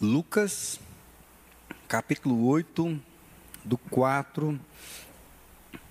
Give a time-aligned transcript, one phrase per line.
[0.00, 0.78] Lucas,
[1.88, 3.00] capítulo 8,
[3.64, 4.60] do 4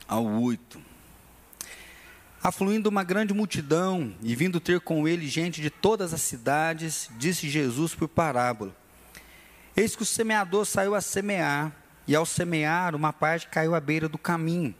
[0.07, 0.79] ao 8.
[2.41, 7.49] Afluindo uma grande multidão e vindo ter com ele gente de todas as cidades, disse
[7.49, 8.73] Jesus por parábola:
[9.75, 11.75] Eis que o semeador saiu a semear,
[12.07, 14.73] e ao semear, uma parte caiu à beira do caminho.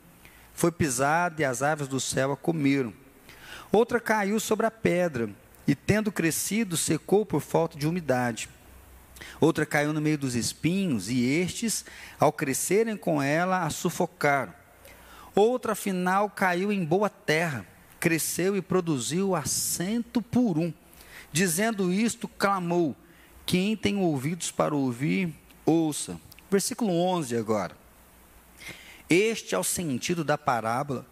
[0.54, 2.94] Foi pisada e as aves do céu a comeram.
[3.74, 5.30] Outra caiu sobre a pedra,
[5.68, 8.48] e tendo crescido, secou por falta de umidade.
[9.40, 11.86] Outra caiu no meio dos espinhos, e estes,
[12.20, 14.54] ao crescerem com ela, a sufocaram.
[15.36, 17.66] Outra, afinal, caiu em boa terra,
[18.00, 20.74] cresceu e produziu a cento por um.
[21.32, 22.96] Dizendo isto, clamou:
[23.46, 25.34] Quem tem ouvidos para ouvir,
[25.66, 26.20] ouça.
[26.50, 27.78] Versículo 11 agora.
[29.10, 31.06] Este é o sentido da parábola.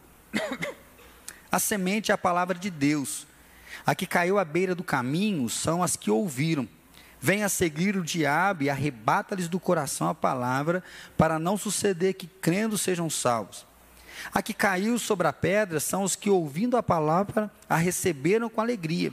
[1.52, 3.26] A semente é a palavra de Deus.
[3.86, 6.68] A que caiu à beira do caminho são as que ouviram.
[7.26, 10.84] Vem a seguir o diabo e arrebata-lhes do coração a palavra,
[11.18, 13.66] para não suceder que, crendo, sejam salvos.
[14.32, 18.62] A que caiu sobre a pedra são os que, ouvindo a palavra, a receberam com
[18.62, 19.12] alegria.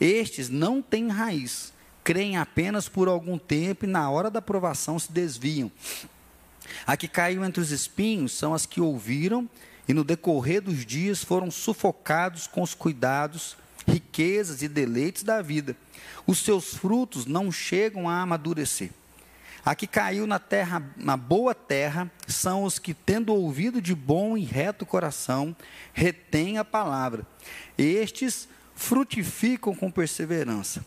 [0.00, 5.12] Estes não têm raiz, creem apenas por algum tempo e, na hora da provação, se
[5.12, 5.70] desviam.
[6.84, 9.48] A que caiu entre os espinhos são as que ouviram
[9.86, 15.76] e, no decorrer dos dias, foram sufocados com os cuidados, riquezas e deleites da vida.
[16.26, 18.90] Os seus frutos não chegam a amadurecer.
[19.64, 24.36] A que caiu na terra, na boa terra, são os que, tendo ouvido de bom
[24.36, 25.56] e reto coração,
[25.92, 27.26] retêm a palavra.
[27.78, 30.84] Estes frutificam com perseverança.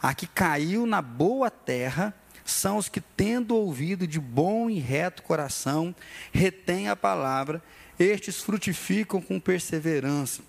[0.00, 5.22] A que caiu na boa terra são os que, tendo ouvido de bom e reto
[5.22, 5.94] coração,
[6.32, 7.62] retêm a palavra.
[7.98, 10.42] Estes frutificam com perseverança.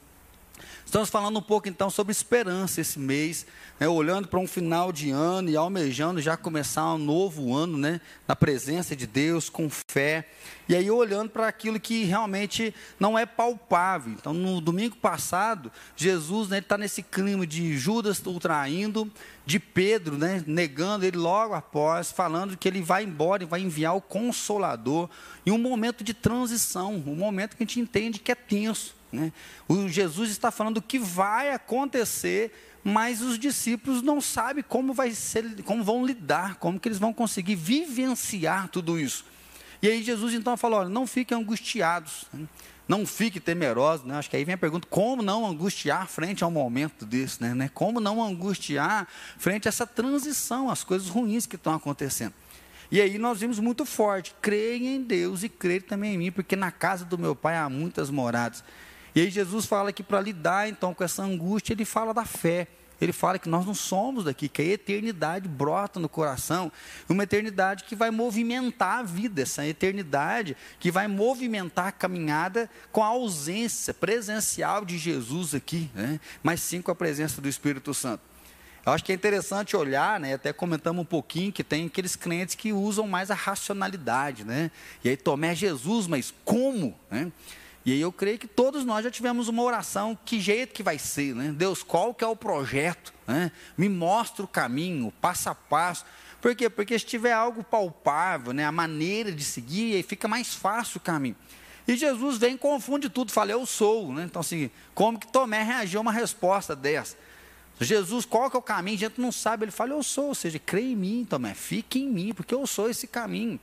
[0.85, 3.45] Estamos falando um pouco então sobre esperança esse mês,
[3.79, 8.01] né, olhando para um final de ano e almejando já começar um novo ano, né,
[8.27, 10.27] na presença de Deus, com fé.
[10.67, 14.13] E aí olhando para aquilo que realmente não é palpável.
[14.13, 19.11] Então, no domingo passado, Jesus está né, nesse clima de Judas o traindo,
[19.45, 23.95] de Pedro né, negando ele logo após, falando que ele vai embora e vai enviar
[23.95, 25.09] o Consolador,
[25.43, 28.98] em um momento de transição, um momento que a gente entende que é tenso.
[29.11, 29.31] Né?
[29.67, 32.51] O Jesus está falando o que vai acontecer,
[32.83, 37.13] mas os discípulos não sabem como, vai ser, como vão lidar, como que eles vão
[37.13, 39.25] conseguir vivenciar tudo isso.
[39.81, 42.47] E aí Jesus então falou: olha, não fiquem angustiados, né?
[42.87, 44.05] não fiquem temerosos.
[44.05, 44.15] Né?
[44.15, 47.41] Acho que aí vem a pergunta: como não angustiar frente a um momento desse?
[47.41, 47.69] Né?
[47.73, 52.33] Como não angustiar frente a essa transição, as coisas ruins que estão acontecendo?
[52.91, 56.55] E aí nós vimos muito forte: creem em Deus e creem também em mim, porque
[56.55, 58.63] na casa do meu pai há muitas moradas.
[59.19, 62.69] E aí Jesus fala que para lidar então com essa angústia, ele fala da fé.
[63.01, 66.71] Ele fala que nós não somos daqui, que a eternidade brota no coração,
[67.09, 73.03] uma eternidade que vai movimentar a vida, essa eternidade que vai movimentar a caminhada com
[73.03, 76.17] a ausência presencial de Jesus aqui, né?
[76.41, 78.21] mas sim com a presença do Espírito Santo.
[78.85, 80.33] Eu acho que é interessante olhar, né?
[80.33, 84.71] Até comentamos um pouquinho que tem aqueles clientes que usam mais a racionalidade, né?
[85.03, 87.29] E aí Tomé Jesus, mas como, né?
[87.89, 90.99] E aí eu creio que todos nós já tivemos uma oração, que jeito que vai
[90.99, 91.51] ser, né?
[91.51, 93.11] Deus, qual que é o projeto?
[93.25, 93.51] Né?
[93.75, 96.05] Me mostra o caminho, passo a passo.
[96.39, 96.69] Por quê?
[96.69, 100.99] Porque se tiver algo palpável, né, a maneira de seguir, aí fica mais fácil o
[100.99, 101.35] caminho.
[101.87, 104.13] E Jesus vem e confunde tudo, fala, eu sou.
[104.13, 104.25] Né?
[104.25, 107.17] Então, assim, como que Tomé reagiu a uma resposta dessa?
[107.81, 108.97] Jesus, qual que é o caminho?
[108.97, 111.97] A gente não sabe, ele fala, eu sou, ou seja, crê em mim, Tomé, fique
[111.97, 113.59] em mim, porque eu sou esse caminho.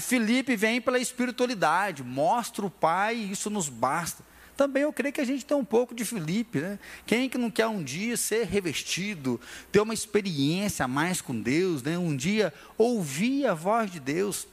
[0.00, 4.24] Felipe vem pela espiritualidade, mostra o Pai e isso nos basta.
[4.56, 6.78] Também eu creio que a gente tem um pouco de Felipe, né?
[7.06, 11.82] Quem que não quer um dia ser revestido, ter uma experiência a mais com Deus,
[11.82, 11.98] né?
[11.98, 14.46] Um dia ouvir a voz de Deus,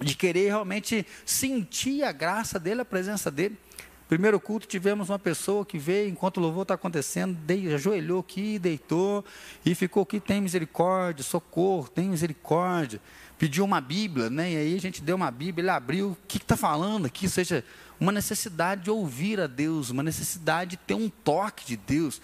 [0.00, 3.56] de querer realmente sentir a graça dele, a presença dele.
[4.08, 7.38] Primeiro culto tivemos uma pessoa que veio enquanto o louvor está acontecendo,
[7.74, 9.24] ajoelhou aqui, deitou
[9.64, 13.00] e ficou aqui, tem misericórdia, socorro, tem misericórdia
[13.38, 14.52] pediu uma Bíblia, né?
[14.52, 17.26] E aí a gente deu uma Bíblia, ele abriu, o que está falando aqui?
[17.26, 17.64] Ou seja,
[17.98, 22.20] uma necessidade de ouvir a Deus, uma necessidade de ter um toque de Deus.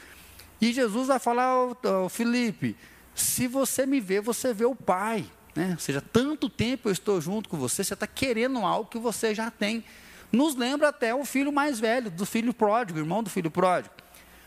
[0.60, 2.76] E Jesus vai falar, oh, Felipe,
[3.14, 5.24] se você me vê, você vê o Pai.
[5.54, 5.70] Né?
[5.72, 9.34] Ou seja, tanto tempo eu estou junto com você, você está querendo algo que você
[9.34, 9.84] já tem.
[10.30, 13.94] Nos lembra até o filho mais velho, do filho pródigo, irmão do filho pródigo.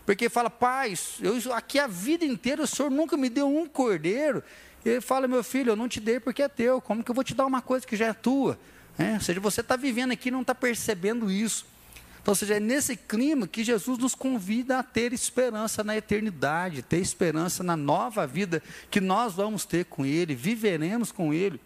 [0.06, 4.42] Porque fala, pai, eu, aqui a vida inteira o senhor nunca me deu um cordeiro,
[4.84, 7.14] e ele fala, meu filho, eu não te dei porque é teu, como que eu
[7.14, 8.58] vou te dar uma coisa que já é tua?
[8.98, 11.66] É, ou seja, você está vivendo aqui e não está percebendo isso.
[12.20, 16.82] Então, ou seja, é nesse clima que Jesus nos convida a ter esperança na eternidade,
[16.82, 21.60] ter esperança na nova vida que nós vamos ter com Ele, viveremos com Ele.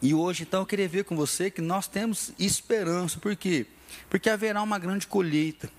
[0.00, 3.66] E hoje, então, eu queria ver com você que nós temos esperança, por quê?
[4.08, 5.70] Porque haverá uma grande colheita.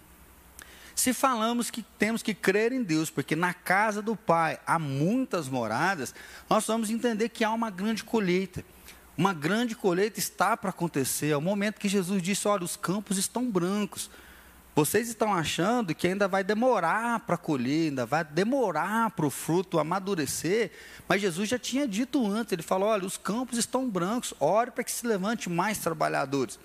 [0.98, 5.48] Se falamos que temos que crer em Deus, porque na casa do Pai há muitas
[5.48, 6.12] moradas,
[6.50, 8.66] nós vamos entender que há uma grande colheita.
[9.16, 11.28] Uma grande colheita está para acontecer.
[11.28, 14.10] É o momento que Jesus disse: Olha, os campos estão brancos.
[14.76, 19.78] Vocês estão achando que ainda vai demorar para colher, ainda vai demorar para o fruto
[19.78, 20.72] amadurecer,
[21.08, 24.84] mas Jesus já tinha dito antes: Ele falou, olha, os campos estão brancos, ore para
[24.84, 26.60] que se levante mais trabalhadores.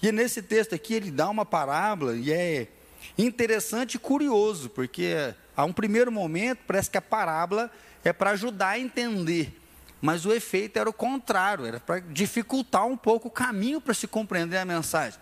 [0.00, 2.68] E nesse texto aqui ele dá uma parábola e é
[3.16, 7.70] interessante e curioso, porque a um primeiro momento parece que a parábola
[8.04, 9.58] é para ajudar a entender,
[10.00, 14.06] mas o efeito era o contrário, era para dificultar um pouco o caminho para se
[14.06, 15.18] compreender a mensagem.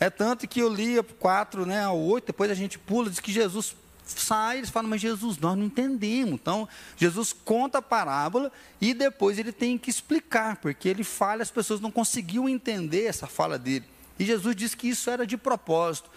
[0.00, 3.32] É tanto que eu li 4 né, ao 8, depois a gente pula, diz que
[3.32, 3.74] Jesus
[4.04, 6.34] sai, eles falam, mas Jesus, nós não entendemos.
[6.34, 8.50] Então, Jesus conta a parábola
[8.80, 13.26] e depois ele tem que explicar, porque ele fala, as pessoas não conseguiam entender essa
[13.26, 13.84] fala dele.
[14.18, 16.10] E Jesus disse que isso era de propósito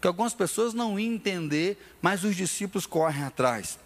[0.00, 3.78] que algumas pessoas não iam entender, mas os discípulos correm atrás.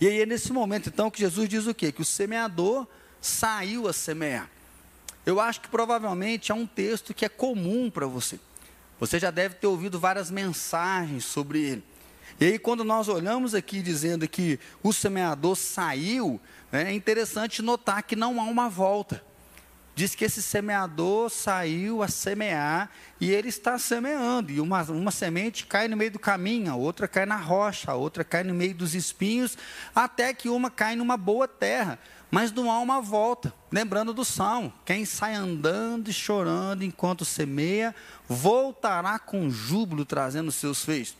[0.00, 1.92] E aí é nesse momento então que Jesus diz o quê?
[1.92, 2.86] Que o semeador
[3.20, 4.50] saiu a semear.
[5.24, 8.40] Eu acho que provavelmente é um texto que é comum para você.
[8.98, 11.84] Você já deve ter ouvido várias mensagens sobre ele.
[12.40, 16.40] E aí, quando nós olhamos aqui dizendo que o semeador saiu,
[16.72, 19.24] é interessante notar que não há uma volta
[19.98, 22.88] diz que esse semeador saiu a semear
[23.20, 24.52] e ele está semeando.
[24.52, 27.94] E uma, uma semente cai no meio do caminho, a outra cai na rocha, a
[27.96, 29.58] outra cai no meio dos espinhos,
[29.92, 31.98] até que uma cai numa boa terra.
[32.30, 33.52] Mas não há uma volta.
[33.72, 37.92] Lembrando do salmo: quem sai andando e chorando enquanto semeia,
[38.28, 41.16] voltará com júbilo trazendo seus feitos.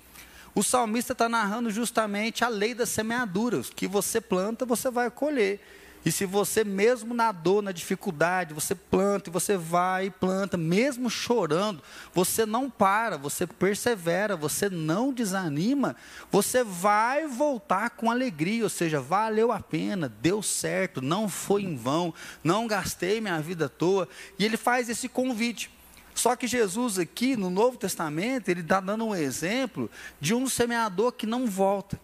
[0.54, 5.60] O salmista está narrando justamente a lei das semeaduras: que você planta, você vai colher.
[6.04, 10.56] E se você mesmo na dor, na dificuldade, você planta e você vai e planta,
[10.56, 11.82] mesmo chorando,
[12.14, 15.96] você não para, você persevera, você não desanima,
[16.30, 21.76] você vai voltar com alegria, ou seja, valeu a pena, deu certo, não foi em
[21.76, 24.08] vão, não gastei minha vida à toa.
[24.38, 25.70] E ele faz esse convite.
[26.14, 29.88] Só que Jesus aqui no Novo Testamento, ele está dando um exemplo
[30.20, 31.98] de um semeador que não volta.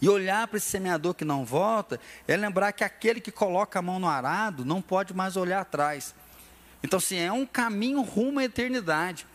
[0.00, 1.98] E olhar para esse semeador que não volta,
[2.28, 6.14] é lembrar que aquele que coloca a mão no arado não pode mais olhar atrás.
[6.82, 9.26] Então, assim, é um caminho rumo à eternidade.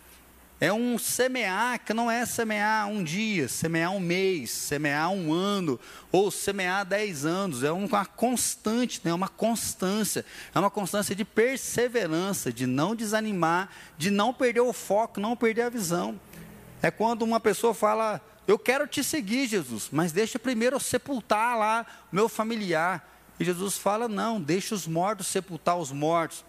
[0.64, 5.80] É um semear que não é semear um dia, semear um mês, semear um ano,
[6.12, 7.64] ou semear dez anos.
[7.64, 9.12] É uma constante, né?
[9.12, 10.24] uma constância.
[10.54, 15.64] É uma constância de perseverança, de não desanimar, de não perder o foco, não perder
[15.64, 16.20] a visão.
[16.80, 21.58] É quando uma pessoa fala, eu quero te seguir, Jesus, mas deixa primeiro eu sepultar
[21.58, 23.08] lá meu familiar.
[23.40, 26.44] E Jesus fala: não, deixa os mortos sepultar os mortos.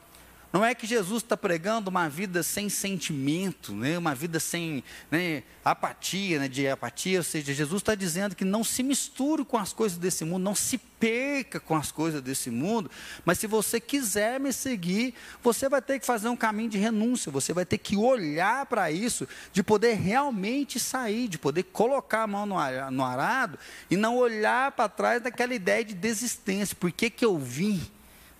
[0.53, 3.97] Não é que Jesus está pregando uma vida sem sentimento, né?
[3.97, 8.63] uma vida sem né, apatia, né, de apatia, ou seja, Jesus está dizendo que não
[8.63, 12.91] se misture com as coisas desse mundo, não se perca com as coisas desse mundo,
[13.25, 17.33] mas se você quiser me seguir, você vai ter que fazer um caminho de renúncia,
[17.33, 22.27] você vai ter que olhar para isso, de poder realmente sair, de poder colocar a
[22.27, 23.59] mão no arado
[23.91, 27.81] e não olhar para trás daquela ideia de desistência, por que, que eu vim?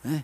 [0.05, 0.23] Né?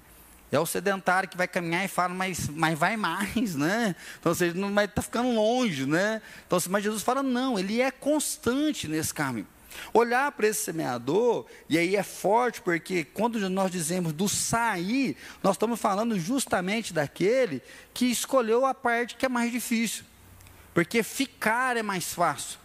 [0.50, 3.94] É o sedentário que vai caminhar e fala, mas, mas vai mais, né?
[4.18, 6.22] Então, você não vai estar tá ficando longe, né?
[6.46, 9.46] Então, mas Jesus fala, não, ele é constante nesse caminho.
[9.92, 15.54] Olhar para esse semeador, e aí é forte, porque quando nós dizemos do sair, nós
[15.54, 17.62] estamos falando justamente daquele
[17.92, 20.04] que escolheu a parte que é mais difícil.
[20.74, 22.58] Porque ficar é mais fácil.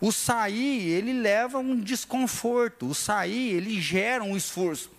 [0.00, 2.88] O sair, ele leva um desconforto.
[2.88, 4.90] O sair, ele gera um esforço.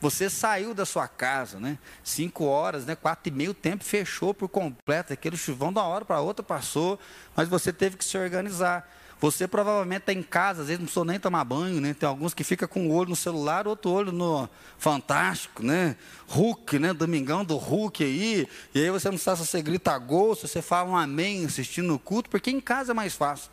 [0.00, 1.78] Você saiu da sua casa, né?
[2.02, 2.96] Cinco horas, né?
[2.96, 5.12] Quatro e meio, o tempo fechou por completo.
[5.12, 6.98] Aquele chuvão uma hora para outra passou,
[7.36, 8.88] mas você teve que se organizar.
[9.20, 11.92] Você provavelmente está em casa, às vezes não precisou nem tomar banho, né?
[11.92, 15.94] Tem alguns que ficam com o olho no celular, outro olho no Fantástico, né?
[16.26, 16.94] Hulk, né?
[16.94, 18.48] Domingão do Hulk aí.
[18.74, 21.94] E aí você não sabe se você grita gol, se você fala um amém assistindo
[21.94, 23.50] o culto, porque em casa é mais fácil.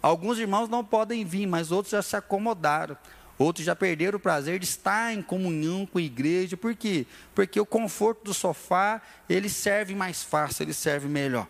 [0.00, 2.96] Alguns irmãos não podem vir, mas outros já se acomodaram.
[3.40, 6.58] Outros já perderam o prazer de estar em comunhão com a igreja.
[6.58, 7.06] Por quê?
[7.34, 11.48] Porque o conforto do sofá, ele serve mais fácil, ele serve melhor.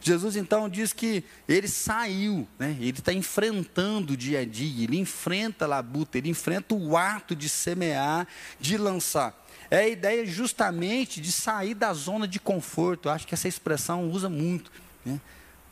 [0.00, 2.76] Jesus então diz que ele saiu, né?
[2.80, 7.36] ele está enfrentando o dia a dia, ele enfrenta a labuta, ele enfrenta o ato
[7.36, 8.26] de semear,
[8.58, 9.32] de lançar.
[9.70, 13.06] É a ideia justamente de sair da zona de conforto.
[13.08, 14.72] Eu acho que essa expressão usa muito.
[15.04, 15.20] Né?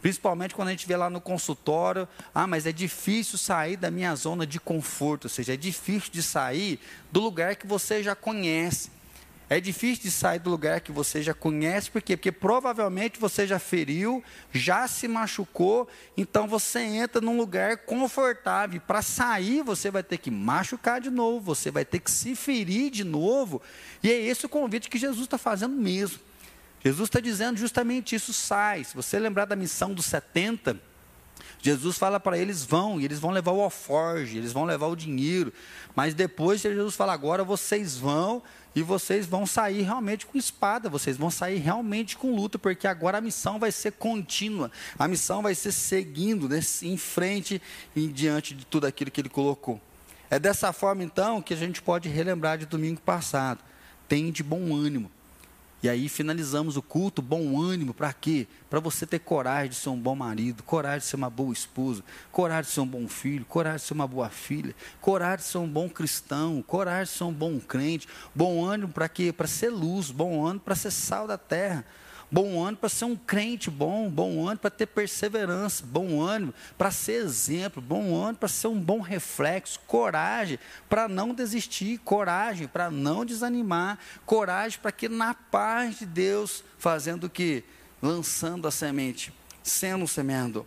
[0.03, 4.15] Principalmente quando a gente vê lá no consultório, ah, mas é difícil sair da minha
[4.15, 6.79] zona de conforto, ou seja, é difícil de sair
[7.11, 8.91] do lugar que você já conhece.
[9.49, 12.17] É difícil de sair do lugar que você já conhece, por quê?
[12.17, 14.23] Porque provavelmente você já feriu,
[14.53, 18.81] já se machucou, então você entra num lugar confortável.
[18.81, 22.91] Para sair, você vai ter que machucar de novo, você vai ter que se ferir
[22.91, 23.62] de novo.
[24.03, 26.25] E é esse o convite que Jesus está fazendo mesmo.
[26.87, 28.85] Jesus está dizendo justamente isso: sai.
[28.85, 30.81] Se você lembrar da missão dos 70,
[31.61, 34.95] Jesus fala para eles: vão, e eles vão levar o alforge, eles vão levar o
[34.95, 35.52] dinheiro.
[35.97, 38.40] Mas depois Jesus fala: agora vocês vão
[38.73, 43.19] e vocês vão sair realmente com espada, vocês vão sair realmente com luta, porque agora
[43.19, 47.61] a missão vai ser contínua, a missão vai ser seguindo né, em frente
[47.97, 49.81] e diante de tudo aquilo que ele colocou.
[50.31, 53.59] É dessa forma então que a gente pode relembrar de domingo passado.
[54.07, 55.11] Tem de bom ânimo.
[55.83, 58.47] E aí finalizamos o culto, bom ânimo, para quê?
[58.71, 62.02] Para você ter coragem de ser um bom marido, coragem de ser uma boa esposa,
[62.33, 65.59] coragem de ser um bom filho, coragem de ser uma boa filha, coragem de ser
[65.59, 69.33] um bom cristão, coragem de ser um bom crente, bom ânimo para quê?
[69.33, 71.85] Para ser luz, bom ânimo para ser sal da terra.
[72.30, 76.90] Bom ânimo para ser um crente bom, bom ânimo para ter perseverança, bom ânimo para
[76.90, 82.90] ser exemplo, bom ânimo para ser um bom reflexo, coragem para não desistir, coragem para
[82.90, 87.62] não desanimar, coragem para que na paz de Deus, fazendo o que?
[88.02, 90.64] Lançando a semente, sendo semeador.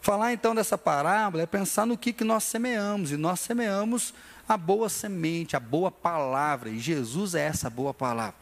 [0.00, 4.14] Falar então dessa parábola é pensar no que, que nós semeamos, e nós semeamos
[4.48, 8.36] a boa semente, a boa palavra, e Jesus é essa boa palavra.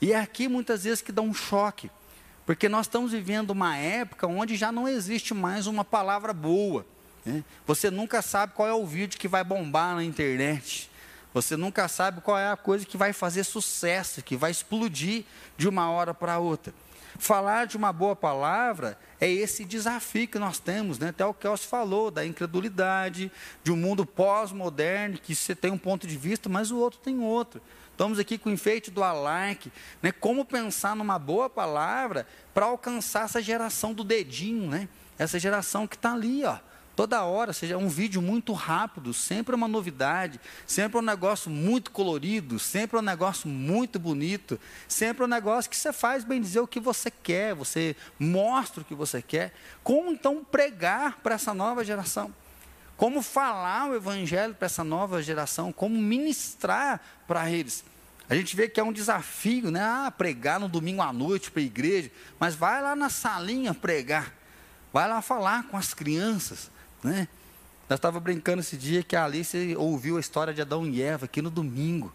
[0.00, 1.90] E é aqui muitas vezes que dá um choque,
[2.44, 6.86] porque nós estamos vivendo uma época onde já não existe mais uma palavra boa.
[7.24, 7.42] Né?
[7.66, 10.90] Você nunca sabe qual é o vídeo que vai bombar na internet.
[11.32, 15.24] Você nunca sabe qual é a coisa que vai fazer sucesso, que vai explodir
[15.56, 16.72] de uma hora para outra.
[17.18, 21.08] Falar de uma boa palavra é esse desafio que nós temos, né?
[21.08, 23.32] até o que Kelso falou, da incredulidade,
[23.64, 27.18] de um mundo pós-moderno, que você tem um ponto de vista, mas o outro tem
[27.20, 27.60] outro.
[27.96, 29.72] Estamos aqui com o enfeite do alarque,
[30.02, 30.12] né?
[30.12, 34.86] Como pensar numa boa palavra para alcançar essa geração do dedinho, né?
[35.18, 36.58] Essa geração que está ali, ó,
[36.94, 42.58] toda hora, seja um vídeo muito rápido, sempre uma novidade, sempre um negócio muito colorido,
[42.58, 46.78] sempre um negócio muito bonito, sempre um negócio que você faz bem dizer o que
[46.78, 49.54] você quer, você mostra o que você quer.
[49.82, 52.30] Como então pregar para essa nova geração?
[52.96, 57.84] Como falar o evangelho para essa nova geração, como ministrar para eles.
[58.28, 59.80] A gente vê que é um desafio, né?
[59.80, 62.10] Ah, pregar no domingo à noite para a igreja,
[62.40, 64.34] mas vai lá na salinha pregar,
[64.92, 66.70] vai lá falar com as crianças,
[67.02, 67.28] né?
[67.88, 71.26] Nós estava brincando esse dia que a Alice ouviu a história de Adão e Eva
[71.26, 72.12] aqui no domingo.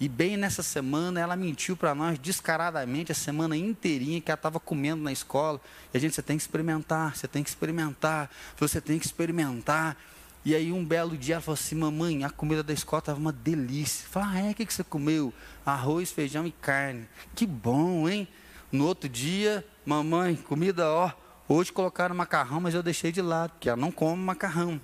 [0.00, 4.60] E bem nessa semana ela mentiu para nós descaradamente a semana inteirinha que ela estava
[4.60, 5.60] comendo na escola.
[5.92, 9.96] E a gente, você tem que experimentar, você tem que experimentar, você tem que experimentar.
[10.44, 13.32] E aí um belo dia ela falou assim, mamãe, a comida da escola estava uma
[13.32, 14.06] delícia.
[14.08, 15.34] Fala, ah, é, o que, que você comeu?
[15.66, 17.08] Arroz, feijão e carne.
[17.34, 18.28] Que bom, hein?
[18.70, 21.10] No outro dia, mamãe, comida, ó,
[21.48, 24.80] hoje colocaram macarrão, mas eu deixei de lado, porque ela não come macarrão.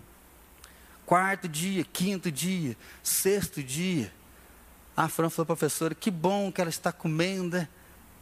[1.06, 4.10] Quarto dia, quinto dia, sexto dia.
[4.96, 7.56] A Fran falou, professora, que bom que ela está comendo.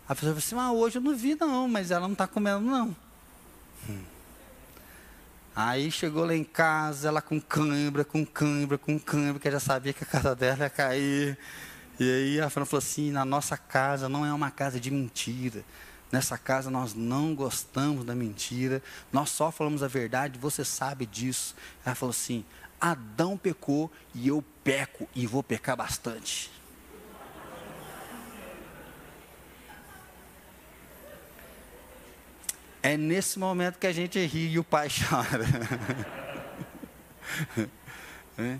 [0.08, 2.60] A professora falou assim, ah, hoje eu não vi não, mas ela não está comendo
[2.60, 2.96] não.
[3.88, 4.02] Hum.
[5.54, 9.92] Aí chegou lá em casa, ela com cãibra, com cãibra, com cãibra, que já sabia
[9.92, 11.38] que a casa dela ia cair.
[12.00, 15.62] E aí a Fran falou assim, na nossa casa não é uma casa de mentira.
[16.10, 21.54] Nessa casa nós não gostamos da mentira, nós só falamos a verdade, você sabe disso.
[21.86, 22.44] Ela falou assim:
[22.78, 26.50] Adão pecou e eu peco e vou pecar bastante.
[32.82, 35.46] É nesse momento que a gente ri e o pai chora.
[38.36, 38.58] é.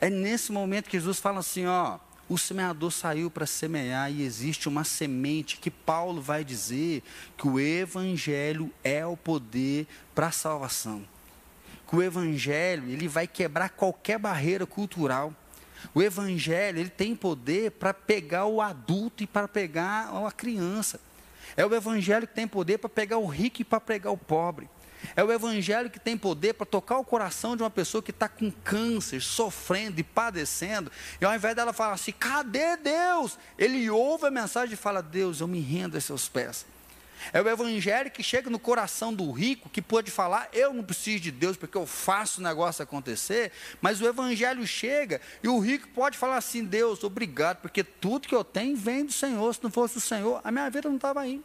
[0.00, 4.68] é nesse momento que Jesus fala assim, ó, o semeador saiu para semear e existe
[4.68, 7.02] uma semente que Paulo vai dizer
[7.36, 11.06] que o evangelho é o poder para a salvação.
[11.88, 15.34] Que o evangelho, ele vai quebrar qualquer barreira cultural.
[15.94, 20.98] O evangelho, ele tem poder para pegar o adulto e para pegar a criança.
[21.56, 24.68] É o evangelho que tem poder para pegar o rico e para pregar o pobre.
[25.14, 28.28] É o evangelho que tem poder para tocar o coração de uma pessoa que está
[28.28, 30.90] com câncer, sofrendo e padecendo.
[31.20, 33.38] E ao invés dela falar assim, cadê Deus?
[33.58, 36.64] Ele ouve a mensagem e fala, Deus, eu me rendo a seus pés.
[37.32, 41.20] É o evangelho que chega no coração do rico, que pode falar: eu não preciso
[41.20, 43.52] de Deus porque eu faço o negócio acontecer.
[43.80, 48.34] Mas o evangelho chega e o rico pode falar assim: Deus, obrigado, porque tudo que
[48.34, 49.54] eu tenho vem do Senhor.
[49.54, 51.42] Se não fosse o Senhor, a minha vida não estava aí.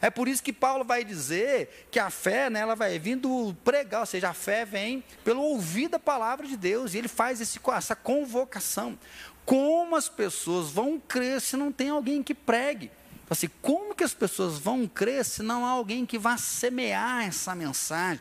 [0.00, 4.00] É por isso que Paulo vai dizer que a fé, né, ela vai vindo pregar,
[4.00, 7.60] ou seja, a fé vem pelo ouvir da palavra de Deus, e ele faz esse,
[7.74, 8.98] essa convocação.
[9.44, 12.90] Como as pessoas vão crer se não tem alguém que pregue?
[13.32, 17.54] Assim, como que as pessoas vão crer se não há alguém que vá semear essa
[17.54, 18.20] mensagem?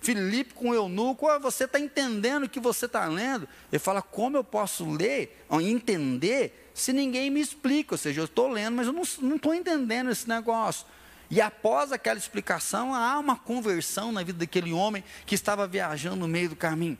[0.00, 3.48] Filipe com o eunuco, você está entendendo o que você está lendo?
[3.72, 7.94] Ele fala, como eu posso ler, entender, se ninguém me explica?
[7.94, 10.86] Ou seja, eu estou lendo, mas eu não estou entendendo esse negócio.
[11.28, 16.28] E após aquela explicação, há uma conversão na vida daquele homem que estava viajando no
[16.28, 16.96] meio do caminho.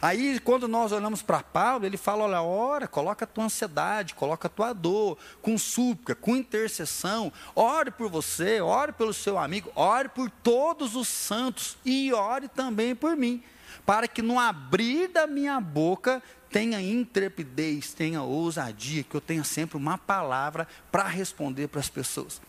[0.00, 4.46] Aí, quando nós olhamos para Paulo, ele fala: olha, ora, coloca a tua ansiedade, coloca
[4.46, 10.08] a tua dor, com súplica, com intercessão, ore por você, ore pelo seu amigo, ore
[10.08, 13.42] por todos os santos e ore também por mim,
[13.84, 19.76] para que no abrir da minha boca tenha intrepidez, tenha ousadia, que eu tenha sempre
[19.76, 22.40] uma palavra para responder para as pessoas.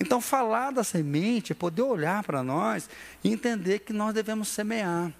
[0.00, 2.88] Então, falar da semente é poder olhar para nós
[3.22, 5.12] e entender que nós devemos semear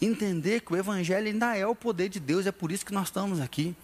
[0.00, 3.08] entender que o Evangelho ainda é o poder de Deus, é por isso que nós
[3.08, 3.74] estamos aqui.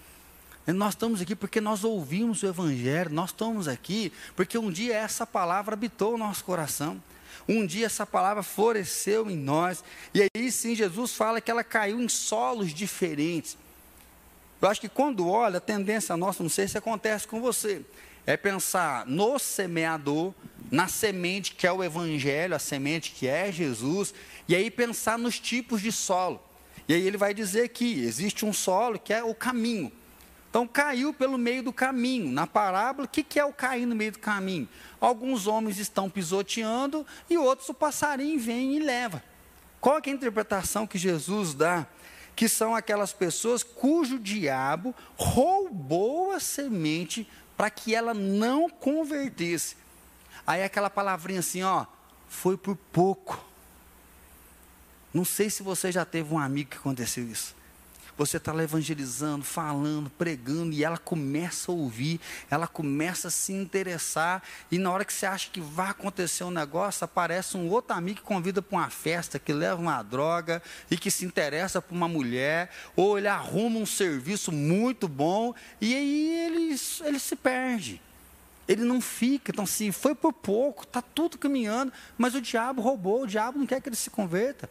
[0.67, 5.27] Nós estamos aqui porque nós ouvimos o Evangelho, nós estamos aqui porque um dia essa
[5.27, 7.03] palavra habitou o nosso coração.
[7.47, 12.01] Um dia essa palavra floresceu em nós, e aí sim Jesus fala que ela caiu
[12.01, 13.59] em solos diferentes.
[14.63, 17.85] Eu acho que quando olha, a tendência nossa, não sei se acontece com você,
[18.27, 20.33] é pensar no semeador,
[20.71, 24.15] na semente que é o Evangelho, a semente que é Jesus,
[24.49, 26.43] e aí pensar nos tipos de solo.
[26.87, 29.91] E aí ele vai dizer que existe um solo que é o caminho.
[30.51, 32.31] Então caiu pelo meio do caminho.
[32.31, 34.69] Na parábola, o que, que é o cair no meio do caminho?
[35.01, 39.23] Alguns homens estão pisoteando e outros o passarinho vem e leva.
[39.81, 41.87] Qual é a interpretação que Jesus dá?
[42.37, 49.77] Que são aquelas pessoas cujo diabo roubou a semente para que ela não convertesse.
[50.47, 51.87] Aí aquela palavrinha assim, ó,
[52.29, 53.45] foi por pouco.
[55.15, 57.55] Não sei se você já teve um amigo que aconteceu isso.
[58.17, 64.43] Você está evangelizando, falando, pregando, e ela começa a ouvir, ela começa a se interessar,
[64.71, 68.21] e na hora que você acha que vai acontecer um negócio, aparece um outro amigo
[68.21, 72.09] que convida para uma festa, que leva uma droga, e que se interessa por uma
[72.09, 78.01] mulher, ou ele arruma um serviço muito bom, e aí ele, ele se perde.
[78.67, 83.23] Ele não fica, então assim, foi por pouco, está tudo caminhando, mas o diabo roubou,
[83.23, 84.71] o diabo não quer que ele se converta.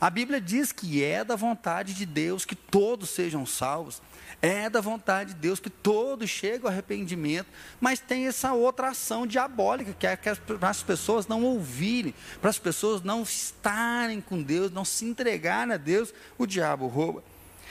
[0.00, 4.02] A Bíblia diz que é da vontade de Deus que todos sejam salvos.
[4.42, 7.48] É da vontade de Deus que todos cheguem ao arrependimento,
[7.80, 12.58] mas tem essa outra ação diabólica, que é para as pessoas não ouvirem, para as
[12.58, 17.24] pessoas não estarem com Deus, não se entregarem a Deus, o diabo rouba.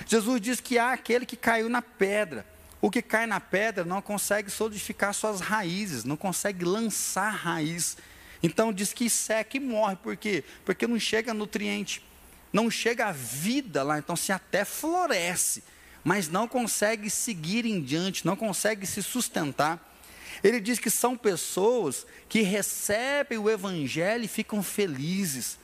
[0.05, 2.45] Jesus diz que há aquele que caiu na pedra.
[2.81, 7.97] O que cai na pedra não consegue solidificar suas raízes, não consegue lançar raiz.
[8.45, 10.43] Então diz que seca e morre, por quê?
[10.63, 12.01] Porque não chega nutriente
[12.55, 15.61] não chega a vida lá, então se até floresce,
[16.05, 19.93] mas não consegue seguir em diante, não consegue se sustentar.
[20.41, 25.59] Ele diz que são pessoas que recebem o evangelho e ficam felizes.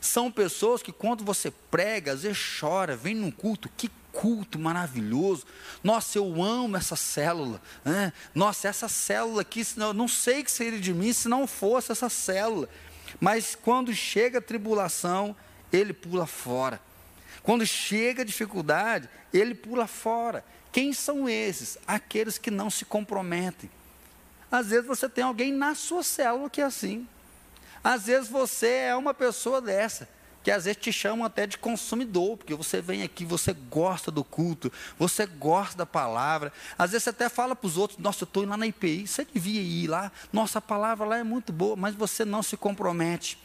[0.00, 5.44] São pessoas que quando você prega, às vezes chora, vem num culto, que culto maravilhoso.
[5.84, 7.60] Nossa, eu amo essa célula.
[7.84, 8.12] Né?
[8.34, 12.08] Nossa, essa célula aqui, eu não sei que seria de mim se não fosse essa
[12.08, 12.68] célula.
[13.20, 15.36] Mas quando chega a tribulação,
[15.70, 16.80] ele pula fora.
[17.42, 20.42] Quando chega a dificuldade, ele pula fora.
[20.72, 21.78] Quem são esses?
[21.86, 23.70] Aqueles que não se comprometem.
[24.50, 27.06] Às vezes você tem alguém na sua célula que é assim.
[27.84, 30.08] Às vezes você é uma pessoa dessa,
[30.46, 34.22] que às vezes te chamam até de consumidor, porque você vem aqui, você gosta do
[34.22, 36.52] culto, você gosta da palavra.
[36.78, 39.24] Às vezes você até fala para os outros: Nossa, eu estou lá na IPI, você
[39.24, 43.36] devia ir lá, nossa a palavra lá é muito boa, mas você não se compromete.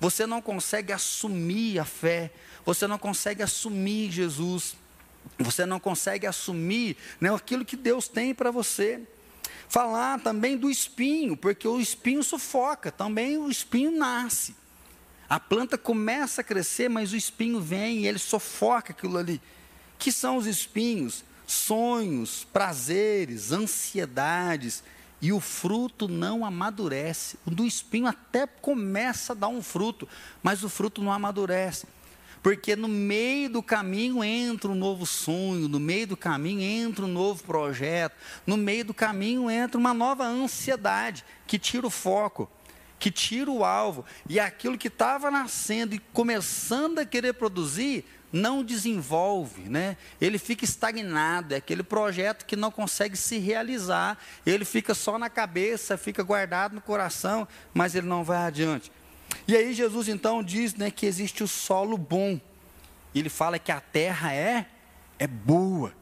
[0.00, 2.32] Você não consegue assumir a fé,
[2.64, 4.76] você não consegue assumir Jesus,
[5.38, 9.06] você não consegue assumir né, aquilo que Deus tem para você.
[9.68, 14.58] Falar também do espinho, porque o espinho sufoca, também o espinho nasce.
[15.30, 19.40] A planta começa a crescer, mas o espinho vem e ele sufoca aquilo ali.
[19.96, 21.24] Que são os espinhos?
[21.46, 24.82] Sonhos, prazeres, ansiedades,
[25.22, 27.38] e o fruto não amadurece.
[27.46, 30.08] O do espinho até começa a dar um fruto,
[30.42, 31.86] mas o fruto não amadurece.
[32.42, 37.12] Porque no meio do caminho entra um novo sonho, no meio do caminho entra um
[37.12, 42.50] novo projeto, no meio do caminho entra uma nova ansiedade que tira o foco,
[43.00, 44.04] que tira o alvo.
[44.28, 49.96] E aquilo que estava nascendo e começando a querer produzir, não desenvolve, né?
[50.20, 55.28] Ele fica estagnado, é aquele projeto que não consegue se realizar, ele fica só na
[55.28, 58.92] cabeça, fica guardado no coração, mas ele não vai adiante.
[59.48, 62.40] E aí Jesus então diz, né, que existe o solo bom.
[63.12, 64.66] Ele fala que a terra é
[65.18, 65.92] é boa.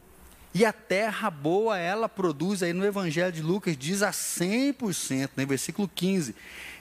[0.54, 5.28] E a terra boa, ela produz aí no Evangelho de Lucas diz a 100%, no
[5.36, 6.34] né, versículo 15.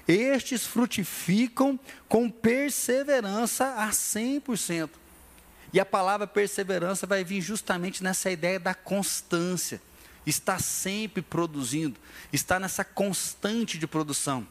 [0.08, 4.90] Estes frutificam com perseverança a 100%.
[5.74, 9.82] E a palavra perseverança vai vir justamente nessa ideia da constância.
[10.26, 12.00] Está sempre produzindo,
[12.32, 14.48] está nessa constante de produção.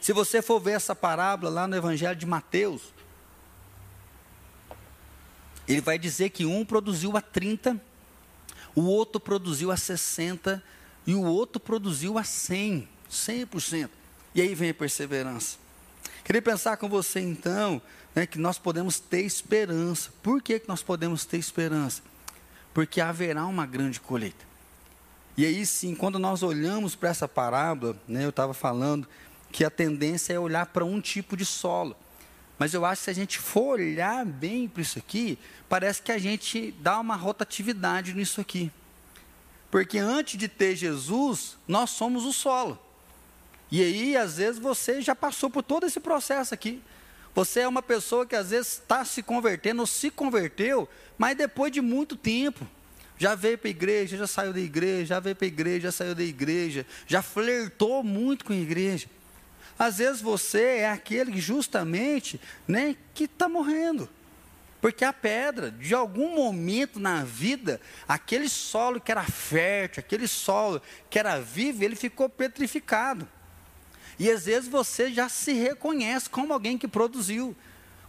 [0.00, 2.82] Se você for ver essa parábola lá no Evangelho de Mateus,
[5.68, 7.80] ele vai dizer que um produziu a 30,
[8.74, 10.62] o outro produziu a 60
[11.06, 13.90] e o outro produziu a 100, 100%.
[14.34, 15.58] E aí vem a perseverança.
[16.24, 17.80] Queria pensar com você então
[18.14, 20.10] né, que nós podemos ter esperança.
[20.22, 22.02] Por que, que nós podemos ter esperança?
[22.72, 24.44] Porque haverá uma grande colheita.
[25.36, 29.06] E aí sim, quando nós olhamos para essa parábola, né, eu estava falando
[29.52, 31.94] que a tendência é olhar para um tipo de solo.
[32.58, 36.12] Mas eu acho que se a gente for olhar bem para isso aqui, parece que
[36.12, 38.70] a gente dá uma rotatividade nisso aqui.
[39.70, 42.78] Porque antes de ter Jesus, nós somos o solo.
[43.74, 46.80] E aí, às vezes, você já passou por todo esse processo aqui.
[47.34, 51.72] Você é uma pessoa que às vezes está se convertendo ou se converteu, mas depois
[51.72, 52.64] de muito tempo.
[53.18, 55.90] Já veio para a igreja, já saiu da igreja, já veio para a igreja, já
[55.90, 59.08] saiu da igreja, já flertou muito com a igreja.
[59.76, 64.08] Às vezes você é aquele justamente né, que está morrendo.
[64.80, 70.80] Porque a pedra, de algum momento na vida, aquele solo que era fértil, aquele solo
[71.10, 73.28] que era vivo, ele ficou petrificado.
[74.18, 77.56] E às vezes você já se reconhece como alguém que produziu.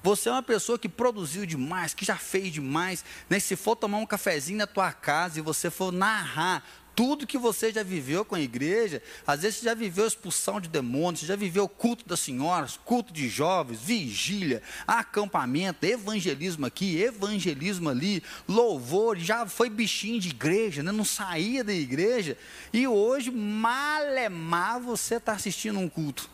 [0.04, 3.04] Você é uma pessoa que produziu demais, que já fez demais.
[3.30, 3.40] Né?
[3.40, 6.64] Se for tomar um cafezinho na tua casa e você for narrar
[6.96, 10.70] tudo que você já viveu com a igreja, às vezes você já viveu expulsão de
[10.70, 17.90] demônios, você já viveu culto das senhoras, culto de jovens, vigília, acampamento, evangelismo aqui, evangelismo
[17.90, 20.92] ali, louvor, já foi bichinho de igreja, né?
[20.92, 22.38] não saía da igreja,
[22.72, 26.30] e hoje, malemar, você está assistindo um culto.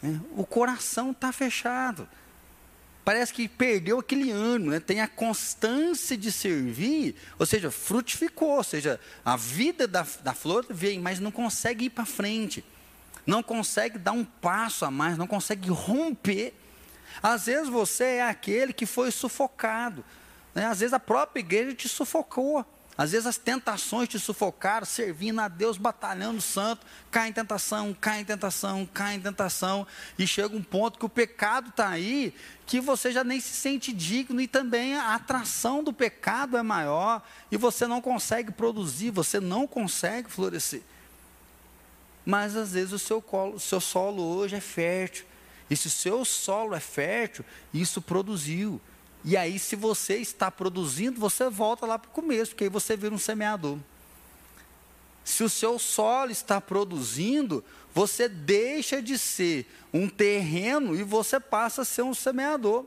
[0.00, 0.20] Né?
[0.36, 2.08] O coração está fechado
[3.06, 4.80] parece que perdeu aquele ano, né?
[4.80, 10.66] tem a constância de servir, ou seja, frutificou, ou seja, a vida da, da flor
[10.68, 12.64] vem, mas não consegue ir para frente,
[13.24, 16.52] não consegue dar um passo a mais, não consegue romper.
[17.22, 20.04] Às vezes você é aquele que foi sufocado,
[20.52, 20.66] né?
[20.66, 22.66] às vezes a própria igreja te sufocou.
[22.98, 28.20] Às vezes as tentações te sufocaram, servindo a Deus, batalhando santo, cai em tentação, cai
[28.20, 29.86] em tentação, cai em tentação,
[30.18, 33.92] e chega um ponto que o pecado está aí, que você já nem se sente
[33.92, 39.40] digno, e também a atração do pecado é maior, e você não consegue produzir, você
[39.40, 40.82] não consegue florescer.
[42.24, 45.26] Mas às vezes o seu, colo, o seu solo hoje é fértil,
[45.68, 48.80] e se o seu solo é fértil, isso produziu.
[49.26, 52.96] E aí, se você está produzindo, você volta lá para o começo, porque aí você
[52.96, 53.76] vira um semeador.
[55.24, 61.82] Se o seu solo está produzindo, você deixa de ser um terreno e você passa
[61.82, 62.86] a ser um semeador.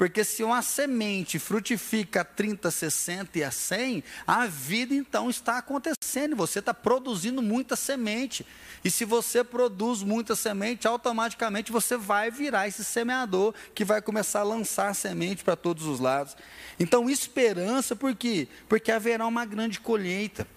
[0.00, 5.58] Porque se uma semente frutifica a 30, 60 e a 100, a vida então está
[5.58, 8.46] acontecendo, você está produzindo muita semente.
[8.82, 14.40] E se você produz muita semente, automaticamente você vai virar esse semeador que vai começar
[14.40, 16.34] a lançar semente para todos os lados.
[16.78, 18.48] Então, esperança, por quê?
[18.70, 20.48] Porque haverá uma grande colheita.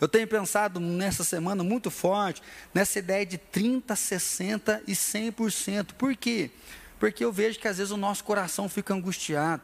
[0.00, 5.92] Eu tenho pensado nessa semana muito forte nessa ideia de 30, 60 e 100%.
[5.92, 6.50] Por quê?
[6.50, 6.81] Porque
[7.20, 9.62] eu vejo que às vezes o nosso coração fica angustiado.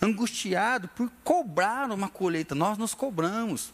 [0.00, 2.54] Angustiado por cobrar uma colheita.
[2.54, 3.72] Nós nos cobramos.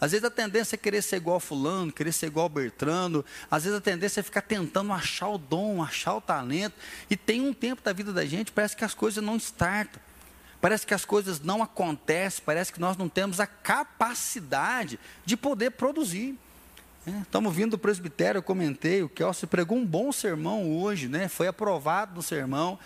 [0.00, 3.24] Às vezes a tendência é querer ser igual fulano, querer ser igual Bertrando.
[3.50, 6.74] Às vezes a tendência é ficar tentando achar o dom, achar o talento.
[7.08, 10.00] E tem um tempo da vida da gente, parece que as coisas não startam.
[10.60, 15.70] Parece que as coisas não acontecem, parece que nós não temos a capacidade de poder
[15.72, 16.36] produzir.
[17.06, 21.28] É, estamos vindo do presbitério, eu comentei, o Kelsey pregou um bom sermão hoje, né?
[21.28, 22.76] foi aprovado no sermão,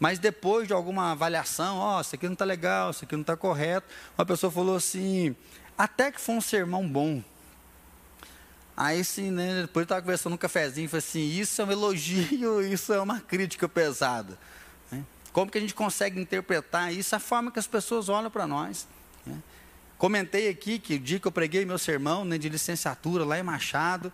[0.00, 3.20] mas depois de alguma avaliação, ó, oh, isso aqui não está legal, isso aqui não
[3.20, 3.86] está correto,
[4.18, 5.36] uma pessoa falou assim,
[5.76, 7.22] até que foi um sermão bom.
[8.76, 12.60] Aí sim, né, depois eu estava conversando um cafezinho, falei assim, isso é um elogio,
[12.66, 14.36] isso é uma crítica pesada.
[14.90, 15.04] Né?
[15.32, 17.14] Como que a gente consegue interpretar isso?
[17.14, 18.88] A forma que as pessoas olham para nós.
[19.98, 23.42] Comentei aqui que o dia que eu preguei meu sermão né, de licenciatura lá em
[23.42, 24.12] Machado,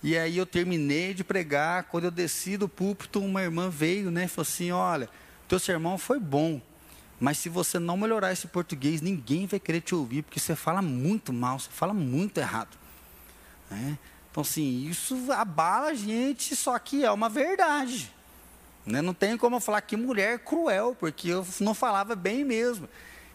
[0.00, 4.26] e aí eu terminei de pregar, quando eu desci do púlpito, uma irmã veio né,
[4.26, 5.08] e falou assim, olha,
[5.48, 6.62] teu sermão foi bom,
[7.18, 10.80] mas se você não melhorar esse português, ninguém vai querer te ouvir, porque você fala
[10.80, 12.76] muito mal, você fala muito errado.
[13.68, 13.98] Né?
[14.30, 18.12] Então, assim, isso abala a gente, só que é uma verdade.
[18.86, 19.02] Né?
[19.02, 22.88] Não tem como eu falar que mulher cruel, porque eu não falava bem mesmo.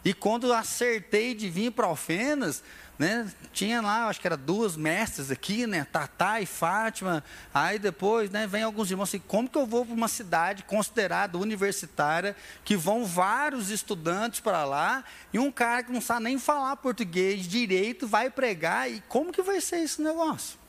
[0.04, 2.64] E quando acertei de vir para Alfenas,
[2.98, 7.24] né, tinha lá, acho que era duas mestras aqui, né, Tatá e Fátima.
[7.54, 11.38] Aí depois, né, vem alguns irmãos assim, como que eu vou para uma cidade considerada
[11.38, 12.36] universitária,
[12.66, 17.48] que vão vários estudantes para lá, e um cara que não sabe nem falar português
[17.48, 20.60] direito vai pregar, e como que vai ser esse negócio?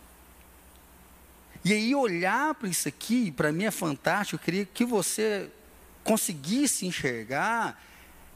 [1.64, 5.50] E aí olhar para isso aqui, para mim é fantástico, eu queria que você
[6.04, 7.89] conseguisse enxergar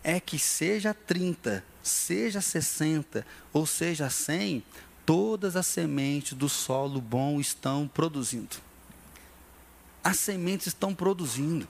[0.05, 4.63] é que seja 30, seja 60 ou seja 100,
[5.07, 8.57] todas as sementes do solo bom estão produzindo.
[10.03, 11.67] As sementes estão produzindo.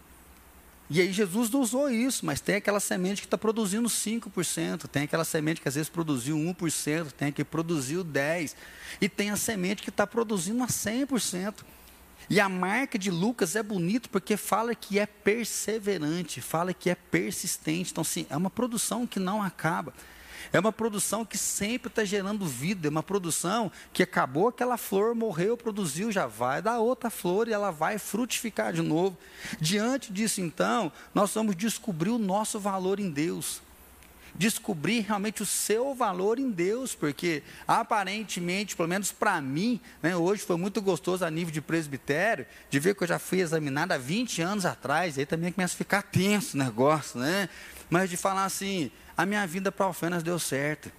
[0.91, 5.25] E aí Jesus usou isso, mas tem aquela semente que está produzindo 5%, tem aquela
[5.25, 8.55] semente que às vezes produziu 1%, tem que produziu 10%,
[9.01, 11.55] e tem a semente que está produzindo a 100%.
[12.29, 16.95] E a marca de Lucas é bonito porque fala que é perseverante, fala que é
[16.95, 17.93] persistente.
[17.93, 19.93] Então, sim, é uma produção que não acaba.
[20.53, 25.15] É uma produção que sempre está gerando vida, é uma produção que acabou aquela flor,
[25.15, 29.17] morreu, produziu, já vai dar outra flor e ela vai frutificar de novo.
[29.61, 33.61] Diante disso, então, nós vamos descobrir o nosso valor em Deus
[34.35, 40.43] descobrir realmente o seu valor em Deus, porque aparentemente, pelo menos para mim, né, hoje
[40.43, 43.99] foi muito gostoso a nível de presbitério, de ver que eu já fui examinado há
[43.99, 47.49] 20 anos atrás, aí também começa a ficar tenso o negócio, né?
[47.89, 50.91] Mas de falar assim, a minha vinda para Alfenas deu certo.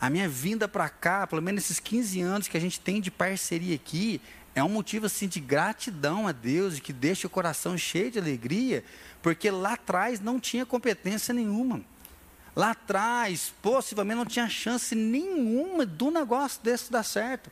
[0.00, 3.10] A minha vinda para cá, pelo menos esses 15 anos que a gente tem de
[3.10, 4.20] parceria aqui,
[4.54, 8.84] é um motivo assim de gratidão a Deus, que deixa o coração cheio de alegria,
[9.22, 11.82] porque lá atrás não tinha competência nenhuma.
[12.54, 17.50] Lá atrás, possivelmente não tinha chance nenhuma do negócio desse dar certo.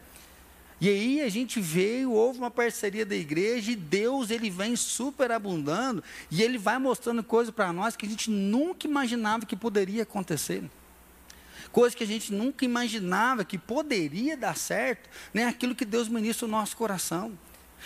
[0.80, 6.02] E aí a gente veio, houve uma parceria da igreja e Deus ele vem superabundando
[6.30, 10.62] e ele vai mostrando coisas para nós que a gente nunca imaginava que poderia acontecer.
[11.70, 15.44] Coisas que a gente nunca imaginava que poderia dar certo, né?
[15.44, 17.38] aquilo que Deus ministra no nosso coração.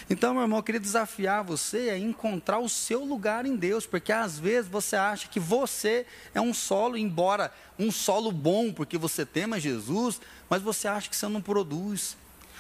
[0.09, 4.13] Então, meu irmão, eu queria desafiar você a encontrar o seu lugar em Deus, porque
[4.13, 9.25] às vezes você acha que você é um solo, embora um solo bom, porque você
[9.25, 12.17] tema Jesus, mas você acha que você não produz.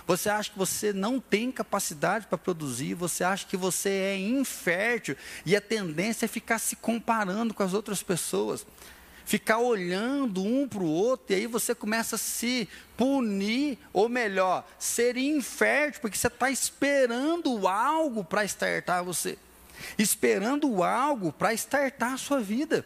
[0.06, 5.16] Você acha que você não tem capacidade para produzir, você acha que você é infértil
[5.46, 8.66] e a tendência é ficar se comparando com as outras pessoas
[9.24, 14.66] ficar olhando um para o outro, e aí você começa a se punir, ou melhor,
[14.78, 19.38] ser infértil, porque você está esperando algo para estartar você,
[19.98, 22.84] esperando algo para estartar a sua vida.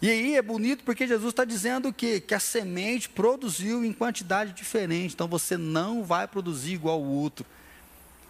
[0.00, 4.52] E aí é bonito porque Jesus está dizendo que, que a semente produziu em quantidade
[4.52, 7.46] diferente, então você não vai produzir igual o outro.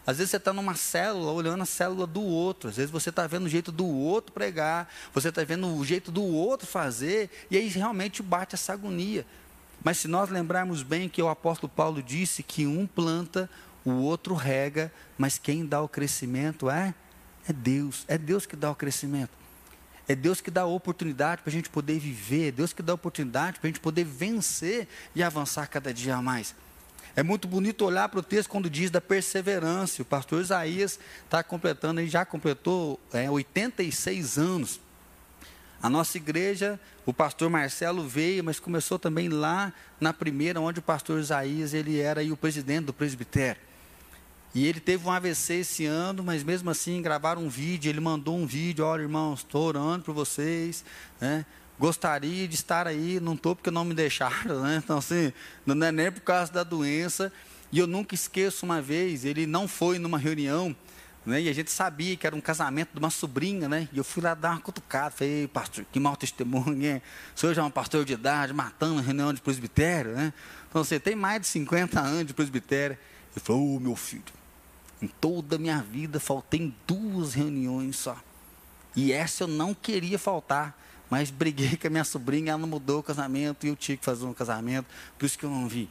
[0.06, 2.70] Às vezes você está numa célula olhando a célula do outro.
[2.70, 4.88] Às vezes você está vendo o jeito do outro pregar.
[5.12, 7.28] Você está vendo o jeito do outro fazer.
[7.50, 9.26] E aí realmente bate essa agonia.
[9.82, 13.50] Mas se nós lembrarmos bem que o apóstolo Paulo disse que um planta,
[13.84, 16.94] o outro rega, mas quem dá o crescimento é,
[17.48, 18.04] é Deus.
[18.06, 19.30] É Deus que dá o crescimento.
[20.08, 22.48] É Deus que dá a oportunidade para a gente poder viver.
[22.48, 26.22] É Deus que dá a oportunidade para a gente poder vencer e avançar cada dia
[26.22, 26.54] mais.
[27.16, 30.02] É muito bonito olhar para o texto quando diz da perseverança.
[30.02, 34.78] O pastor Isaías está completando, ele já completou é, 86 anos.
[35.82, 40.82] A nossa igreja, o pastor Marcelo veio, mas começou também lá na primeira, onde o
[40.82, 43.62] pastor Isaías ele era o presidente do presbitério.
[44.54, 48.36] E ele teve um AVC esse ano, mas mesmo assim gravaram um vídeo, ele mandou
[48.36, 50.84] um vídeo, olha irmãos, estou orando por vocês,
[51.18, 51.46] né?
[51.78, 54.80] Gostaria de estar aí, não estou porque não me deixaram, né?
[54.82, 55.32] Então, assim,
[55.64, 57.32] não é nem por causa da doença.
[57.70, 60.74] E eu nunca esqueço uma vez, ele não foi numa reunião,
[61.24, 61.42] né?
[61.42, 63.88] E a gente sabia que era um casamento de uma sobrinha, né?
[63.92, 67.02] E eu fui lá dar uma cutucada, falei, pastor, que mau testemunho, hein?
[67.34, 70.32] O senhor já é um pastor de idade, matando reunião de presbitério, né?
[70.70, 72.96] Então, você tem mais de 50 anos de presbitério.
[73.34, 74.22] Ele falou, ô oh, meu filho,
[75.02, 78.16] em toda a minha vida faltei em duas reuniões só.
[78.94, 80.78] E essa eu não queria faltar.
[81.08, 84.04] Mas briguei com a minha sobrinha, ela não mudou o casamento e eu tinha que
[84.04, 84.86] fazer um casamento,
[85.18, 85.88] por isso que eu não vi.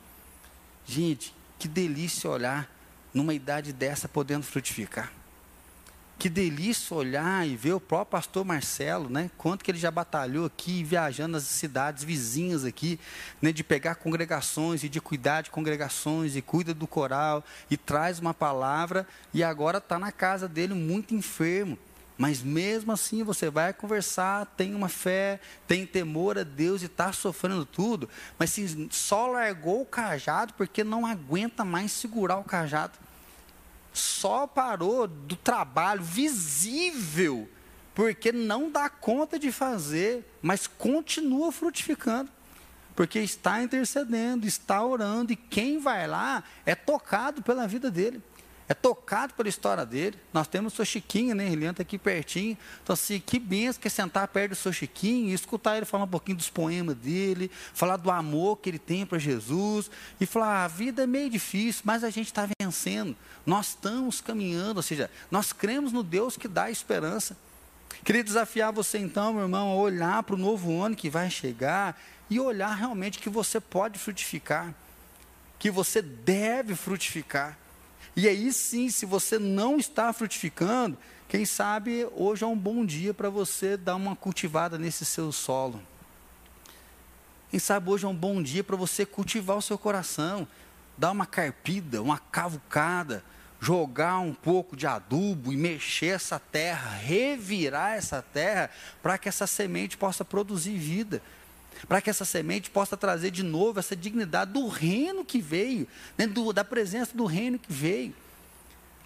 [0.86, 2.70] Gente, que delícia olhar
[3.14, 5.12] numa idade dessa podendo frutificar.
[6.18, 9.30] Que delícia olhar e ver o próprio pastor Marcelo, né?
[9.38, 13.00] Quanto que ele já batalhou aqui, viajando nas cidades vizinhas aqui,
[13.42, 13.52] né?
[13.52, 18.34] De pegar congregações e de cuidar de congregações e cuida do coral e traz uma
[18.34, 21.78] palavra e agora está na casa dele muito enfermo.
[22.18, 27.12] Mas mesmo assim você vai conversar, tem uma fé, tem temor a Deus e está
[27.12, 32.98] sofrendo tudo, mas se só largou o cajado porque não aguenta mais segurar o cajado
[33.96, 37.50] só parou do trabalho visível,
[37.94, 42.30] porque não dá conta de fazer, mas continua frutificando.
[42.96, 48.22] Porque está intercedendo, está orando, e quem vai lá é tocado pela vida dele
[48.68, 50.18] é tocado pela história dele.
[50.34, 51.52] Nós temos o seu Chiquinho, né?
[51.52, 52.58] Ele entra aqui pertinho.
[52.84, 56.06] Então, assim, que benção que é sentar perto do seu Chiquinho e escutar ele falar
[56.06, 60.48] um pouquinho dos poemas dele, falar do amor que ele tem para Jesus, e falar:
[60.48, 63.16] ah, a vida é meio difícil, mas a gente está vencendo.
[63.46, 67.38] Nós estamos caminhando, ou seja, nós cremos no Deus que dá esperança.
[68.04, 72.00] Queria desafiar você então, meu irmão, a olhar para o novo ano que vai chegar
[72.30, 74.74] e olhar realmente que você pode frutificar,
[75.60, 77.58] que você deve frutificar.
[78.16, 83.14] E aí sim, se você não está frutificando, quem sabe hoje é um bom dia
[83.14, 85.82] para você dar uma cultivada nesse seu solo.
[87.50, 90.48] Quem sabe hoje é um bom dia para você cultivar o seu coração,
[90.98, 93.24] dar uma carpida, uma cavucada,
[93.60, 98.70] jogar um pouco de adubo e mexer essa terra, revirar essa terra,
[99.02, 101.22] para que essa semente possa produzir vida
[101.88, 106.28] para que essa semente possa trazer de novo essa dignidade do reino que veio, né,
[106.28, 108.14] do, da presença do reino que veio.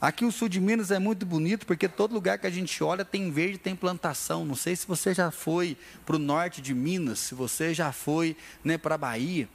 [0.01, 3.03] Aqui o sul de Minas é muito bonito, porque todo lugar que a gente olha
[3.03, 4.45] tem verde, tem plantação.
[4.45, 8.37] Não sei se você já foi para o norte de Minas, se você já foi
[8.63, 9.49] né, para a Bahia.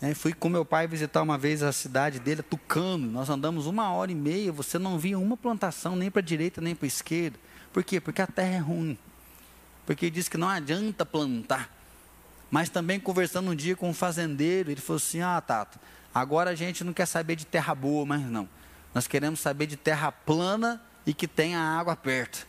[0.00, 3.10] É, fui com meu pai visitar uma vez a cidade dele, Tucano.
[3.10, 6.60] Nós andamos uma hora e meia, você não via uma plantação, nem para a direita,
[6.60, 7.36] nem para a esquerda.
[7.72, 8.00] Por quê?
[8.00, 8.96] Porque a terra é ruim.
[9.84, 11.68] Porque diz que não adianta plantar.
[12.54, 15.76] Mas também conversando um dia com um fazendeiro, ele falou assim: Ah, Tato,
[16.14, 18.48] agora a gente não quer saber de terra boa, mas não.
[18.94, 22.46] Nós queremos saber de terra plana e que tenha água perto.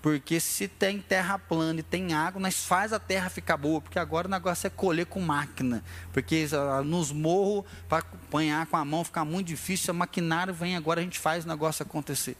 [0.00, 3.82] Porque se tem terra plana e tem água, nós faz a terra ficar boa.
[3.82, 5.84] Porque agora o negócio é colher com máquina.
[6.10, 9.90] Porque ah, nos morros, para apanhar com a mão fica muito difícil.
[9.90, 12.34] A maquinário vem agora, a gente faz o negócio acontecer.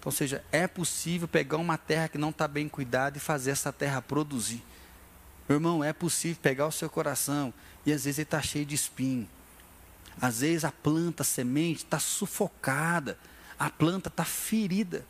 [0.00, 3.52] Então, ou seja, é possível pegar uma terra que não está bem cuidada e fazer
[3.52, 4.60] essa terra produzir.
[5.48, 7.54] Meu irmão, é possível pegar o seu coração
[7.86, 9.28] e às vezes ele está cheio de espinho.
[10.20, 13.18] Às vezes a planta, a semente está sufocada,
[13.58, 15.06] a planta está ferida.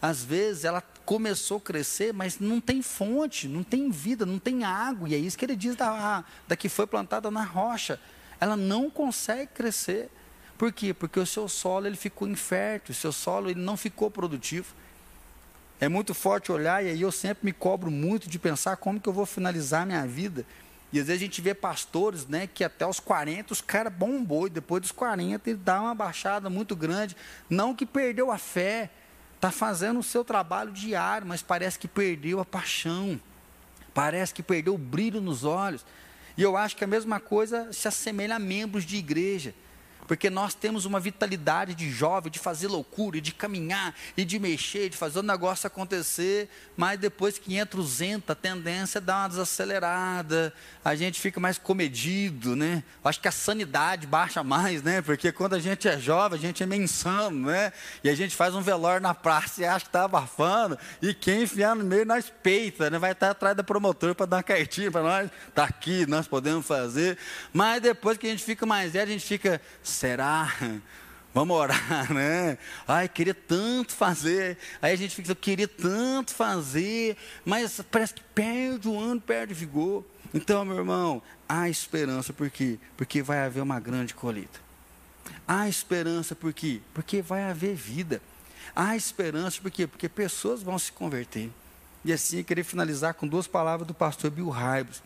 [0.00, 4.62] Às vezes ela começou a crescer, mas não tem fonte, não tem vida, não tem
[4.62, 5.08] água.
[5.08, 7.98] E é isso que ele diz da, da que foi plantada na rocha.
[8.40, 10.10] Ela não consegue crescer.
[10.56, 10.94] Por quê?
[10.94, 14.74] Porque o seu solo ele ficou infértil, o seu solo ele não ficou produtivo.
[15.82, 19.08] É muito forte olhar, e aí eu sempre me cobro muito de pensar como que
[19.08, 20.46] eu vou finalizar minha vida.
[20.92, 24.46] E às vezes a gente vê pastores, né, que até os 40 os caras bombou,
[24.46, 27.16] e depois dos 40 ele dá uma baixada muito grande.
[27.50, 28.90] Não que perdeu a fé,
[29.34, 33.20] está fazendo o seu trabalho diário, mas parece que perdeu a paixão,
[33.92, 35.84] parece que perdeu o brilho nos olhos.
[36.36, 39.52] E eu acho que a mesma coisa se assemelha a membros de igreja
[40.12, 44.90] porque nós temos uma vitalidade de jovem, de fazer loucura, de caminhar e de mexer,
[44.90, 49.22] de fazer o negócio acontecer, mas depois que entra o zenta, a tendência é dar
[49.22, 50.52] uma desacelerada,
[50.84, 52.84] a gente fica mais comedido, né?
[53.02, 55.00] Acho que a sanidade baixa mais, né?
[55.00, 57.72] Porque quando a gente é jovem, a gente é meio insano, né?
[58.04, 61.44] E a gente faz um velório na praça e acha que está abafando, e quem
[61.44, 62.98] enfiar no meio nós peita, né?
[62.98, 66.66] Vai estar atrás da promotora para dar uma cartinha para nós, está aqui, nós podemos
[66.66, 67.16] fazer,
[67.50, 69.58] mas depois que a gente fica mais velho, a gente fica
[70.02, 70.52] será?
[71.32, 72.58] Vamos orar, né?
[72.86, 74.58] Ai, queria tanto fazer.
[74.82, 79.54] Aí a gente fica, eu queria tanto fazer, mas parece que perde o ano, perde
[79.54, 80.04] vigor.
[80.34, 82.78] Então, meu irmão, há esperança, por quê?
[82.96, 84.60] Porque vai haver uma grande colheita.
[85.48, 86.80] Há esperança, por quê?
[86.92, 88.20] Porque vai haver vida.
[88.76, 89.86] Há esperança, por quê?
[89.86, 91.50] Porque pessoas vão se converter.
[92.04, 95.02] E assim, eu queria finalizar com duas palavras do pastor Bill Raibos.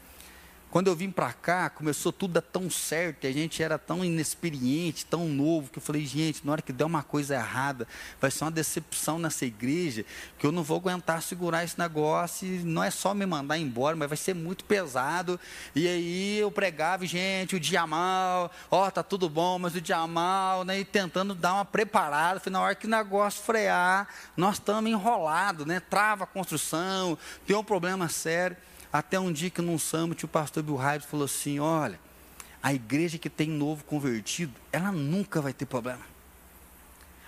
[0.71, 5.07] Quando eu vim para cá, começou tudo a tão certo, a gente era tão inexperiente,
[5.07, 7.87] tão novo, que eu falei, gente, na hora que der uma coisa errada,
[8.21, 10.05] vai ser uma decepção nessa igreja,
[10.39, 13.97] que eu não vou aguentar segurar esse negócio, e não é só me mandar embora,
[13.97, 15.39] mas vai ser muito pesado.
[15.75, 19.81] E aí eu pregava, gente, o dia mal, ó, oh, tá tudo bom, mas o
[19.81, 24.09] dia mal, né, e tentando dar uma preparada, falei, na hora que o negócio frear,
[24.37, 28.57] nós estamos enrolados, né, trava a construção, tem um problema sério.
[28.97, 32.01] Até um dia que num summit o pastor Bill Hybels falou assim: olha,
[32.63, 36.01] a igreja que tem novo convertido, ela nunca vai ter problema.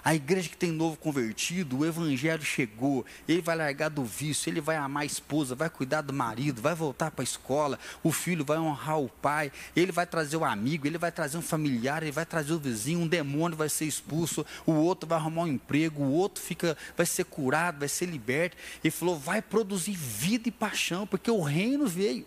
[0.08, 4.58] A igreja que tem novo convertido, o evangelho chegou, ele vai largar do vício, ele
[4.58, 8.42] vai amar a esposa, vai cuidar do marido, vai voltar para a escola, o filho
[8.42, 12.10] vai honrar o pai, ele vai trazer o amigo, ele vai trazer um familiar, ele
[12.10, 16.02] vai trazer o vizinho, um demônio vai ser expulso, o outro vai arrumar um emprego,
[16.02, 18.56] o outro fica, vai ser curado, vai ser liberto.
[18.82, 22.24] Ele falou, vai produzir vida e paixão, porque o reino veio.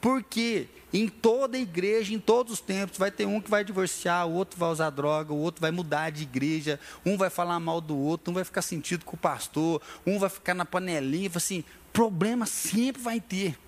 [0.00, 4.32] Porque em toda igreja, em todos os tempos, vai ter um que vai divorciar, o
[4.32, 7.96] outro vai usar droga, o outro vai mudar de igreja, um vai falar mal do
[7.96, 12.46] outro, um vai ficar sentido com o pastor, um vai ficar na panelinha, assim, problema
[12.46, 13.58] sempre vai ter.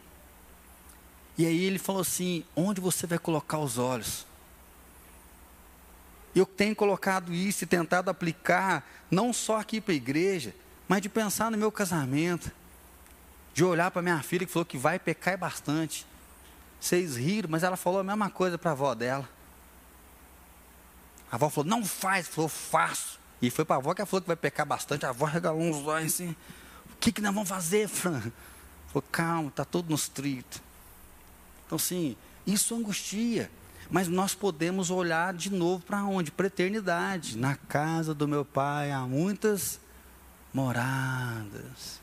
[1.36, 4.26] E aí ele falou assim: onde você vai colocar os olhos?
[6.34, 10.54] Eu tenho colocado isso e tentado aplicar, não só aqui para a igreja,
[10.88, 12.50] mas de pensar no meu casamento,
[13.52, 16.06] de olhar para minha filha que falou que vai pecar bastante.
[16.82, 19.28] Vocês riram, mas ela falou a mesma coisa para a avó dela.
[21.30, 23.20] A avó falou, não faz, falou, faço.
[23.40, 25.06] E foi para a avó que ela falou que vai pecar bastante.
[25.06, 26.34] A avó regalou uns olhos assim.
[26.92, 28.20] O que, que nós vamos fazer, Fran?
[28.92, 30.60] Falou, calma, está tudo nos trilhos.
[31.64, 33.48] Então, sim, isso angustia.
[33.88, 36.32] Mas nós podemos olhar de novo para onde?
[36.32, 37.38] Para a eternidade.
[37.38, 39.78] Na casa do meu pai há muitas
[40.52, 42.02] moradas.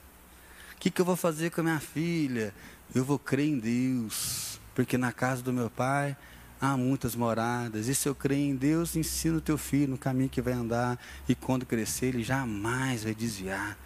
[0.73, 2.53] O que, que eu vou fazer com a minha filha?
[2.95, 4.48] Eu vou crer em Deus
[4.80, 6.15] porque na casa do meu pai
[6.61, 7.89] há muitas moradas.
[7.89, 10.97] E se eu crer em Deus, ensina o teu filho no caminho que vai andar,
[11.27, 13.77] e quando crescer, ele jamais vai desviar.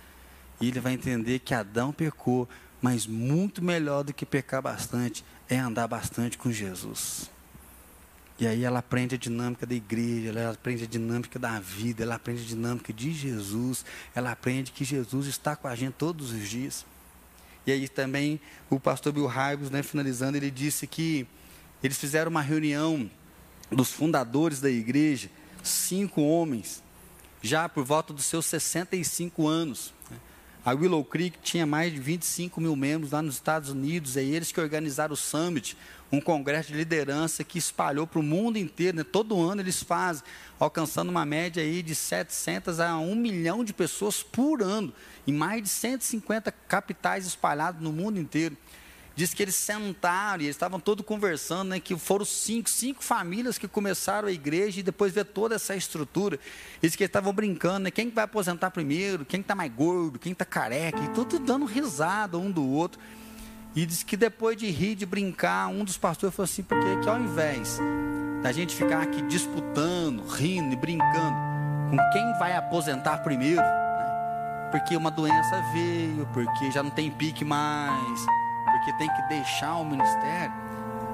[0.62, 2.48] E ele vai entender que Adão pecou,
[2.80, 7.28] mas muito melhor do que pecar bastante é andar bastante com Jesus.
[8.40, 12.14] E aí ela aprende a dinâmica da igreja, ela aprende a dinâmica da vida, ela
[12.14, 13.84] aprende a dinâmica de Jesus,
[14.14, 16.86] ela aprende que Jesus está com a gente todos os dias.
[17.66, 18.40] E aí também
[18.70, 21.26] o pastor Bill Hybels, né, finalizando, ele disse que
[21.84, 23.10] eles fizeram uma reunião
[23.72, 25.30] dos fundadores da igreja,
[25.64, 26.84] cinco homens,
[27.42, 29.94] já por volta dos seus 65 anos.
[30.66, 34.52] A Willow Creek tinha mais de 25 mil membros lá nos Estados Unidos, é eles
[34.52, 35.78] que organizaram o Summit,
[36.14, 39.04] um congresso de liderança que espalhou para o mundo inteiro, né?
[39.04, 40.24] todo ano eles fazem,
[40.60, 44.94] alcançando uma média aí de 700 a 1 milhão de pessoas por ano,
[45.26, 48.56] em mais de 150 capitais espalhados no mundo inteiro.
[49.16, 53.58] Diz que eles sentaram e eles estavam todos conversando, né, que foram cinco, cinco famílias
[53.58, 56.40] que começaram a igreja e depois ver toda essa estrutura.
[56.80, 60.32] Diz que eles estavam brincando, né, quem vai aposentar primeiro, quem está mais gordo, quem
[60.32, 63.00] está careca, e tudo dando risada um do outro.
[63.76, 67.10] E diz que depois de rir, de brincar, um dos pastores falou assim, porque que
[67.10, 67.80] ao invés
[68.44, 71.36] da gente ficar aqui disputando, rindo e brincando
[71.90, 77.44] com quem vai aposentar primeiro, né, porque uma doença veio, porque já não tem pique
[77.44, 78.26] mais,
[78.66, 80.54] porque tem que deixar o ministério,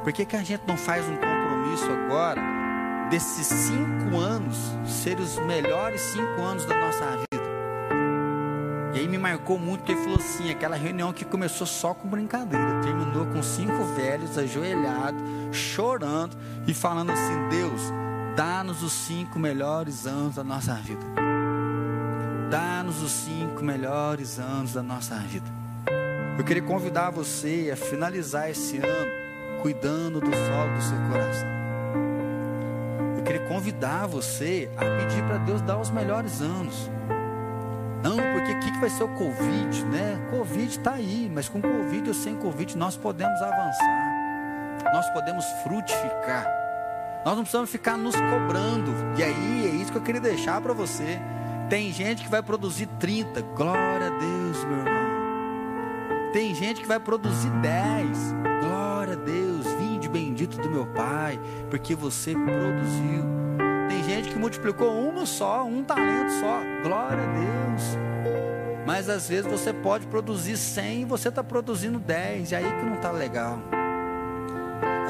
[0.03, 2.41] por que, que a gente não faz um compromisso agora
[3.09, 7.38] desses cinco anos serem os melhores cinco anos da nossa vida?
[8.93, 12.07] E aí me marcou muito porque ele falou assim: aquela reunião que começou só com
[12.07, 15.21] brincadeira, terminou com cinco velhos ajoelhados,
[15.51, 16.35] chorando
[16.67, 17.81] e falando assim: Deus,
[18.35, 21.05] dá-nos os cinco melhores anos da nossa vida.
[22.49, 25.45] Dá-nos os cinco melhores anos da nossa vida.
[26.37, 29.11] Eu queria convidar você a finalizar esse ano
[29.61, 31.49] cuidando do solo do seu coração.
[33.17, 36.89] Eu queria convidar você a pedir para Deus dar os melhores anos.
[38.79, 40.17] Que vai ser o Covid, né?
[40.31, 46.47] Covid está aí, mas com Covid ou sem Covid nós podemos avançar, nós podemos frutificar,
[47.25, 48.93] nós não precisamos ficar nos cobrando.
[49.17, 51.19] E aí é isso que eu queria deixar para você.
[51.69, 56.31] Tem gente que vai produzir 30, glória a Deus, meu irmão.
[56.31, 58.33] Tem gente que vai produzir 10.
[58.63, 61.37] Glória a Deus, vinde bendito do meu Pai,
[61.69, 63.25] porque você produziu.
[63.89, 66.61] Tem gente que multiplicou uma só, um talento só.
[66.81, 68.38] Glória a Deus.
[68.85, 72.85] Mas às vezes você pode produzir 100 e você está produzindo 10, e aí que
[72.85, 73.59] não está legal.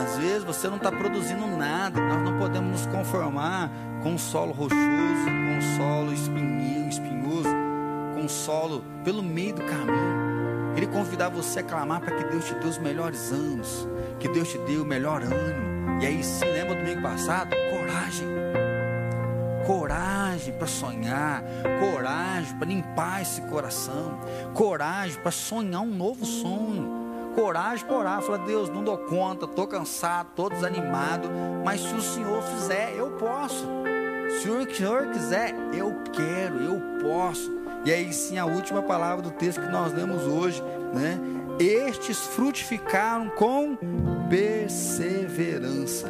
[0.01, 3.69] Às vezes você não está produzindo nada, nós não podemos nos conformar
[4.01, 7.49] com um solo rochoso, com um solo espinhoso, espinhoso
[8.13, 10.73] com um solo pelo meio do caminho.
[10.73, 13.87] Queria convidar você a clamar para que Deus te dê os melhores anos,
[14.19, 16.01] que Deus te dê o melhor ânimo.
[16.01, 17.55] E aí sim, lembra do domingo passado?
[17.69, 18.27] Coragem.
[19.69, 21.43] Coragem para sonhar,
[21.79, 24.19] coragem para limpar esse coração,
[24.55, 29.67] coragem para sonhar um novo sonho, coragem para orar, falar, Deus, não dou conta, estou
[29.67, 31.29] cansado, estou desanimado,
[31.63, 33.63] mas se o Senhor fizer, eu posso.
[34.41, 37.55] Se o Senhor quiser, eu quero, eu posso.
[37.85, 40.63] E aí sim a última palavra do texto que nós lemos hoje,
[40.95, 41.19] né?
[41.59, 43.77] Estes frutificaram com
[44.31, 46.07] perseverança.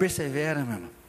[0.00, 1.01] Persevera, meu irmão.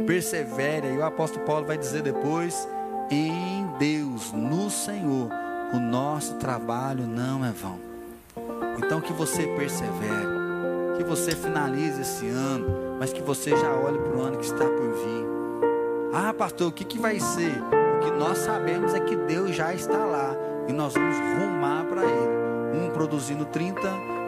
[0.00, 0.88] Persevere.
[0.88, 2.68] E o apóstolo Paulo vai dizer depois:
[3.10, 5.28] em Deus, no Senhor,
[5.72, 7.78] o nosso trabalho não é vão.
[8.78, 14.16] Então que você persevere, que você finalize esse ano, mas que você já olhe para
[14.16, 15.26] o ano que está por vir.
[16.12, 17.52] Ah, pastor, o que, que vai ser?
[17.96, 20.34] O que nós sabemos é que Deus já está lá
[20.66, 22.84] e nós vamos rumar para Ele.
[22.84, 23.80] Um produzindo 30,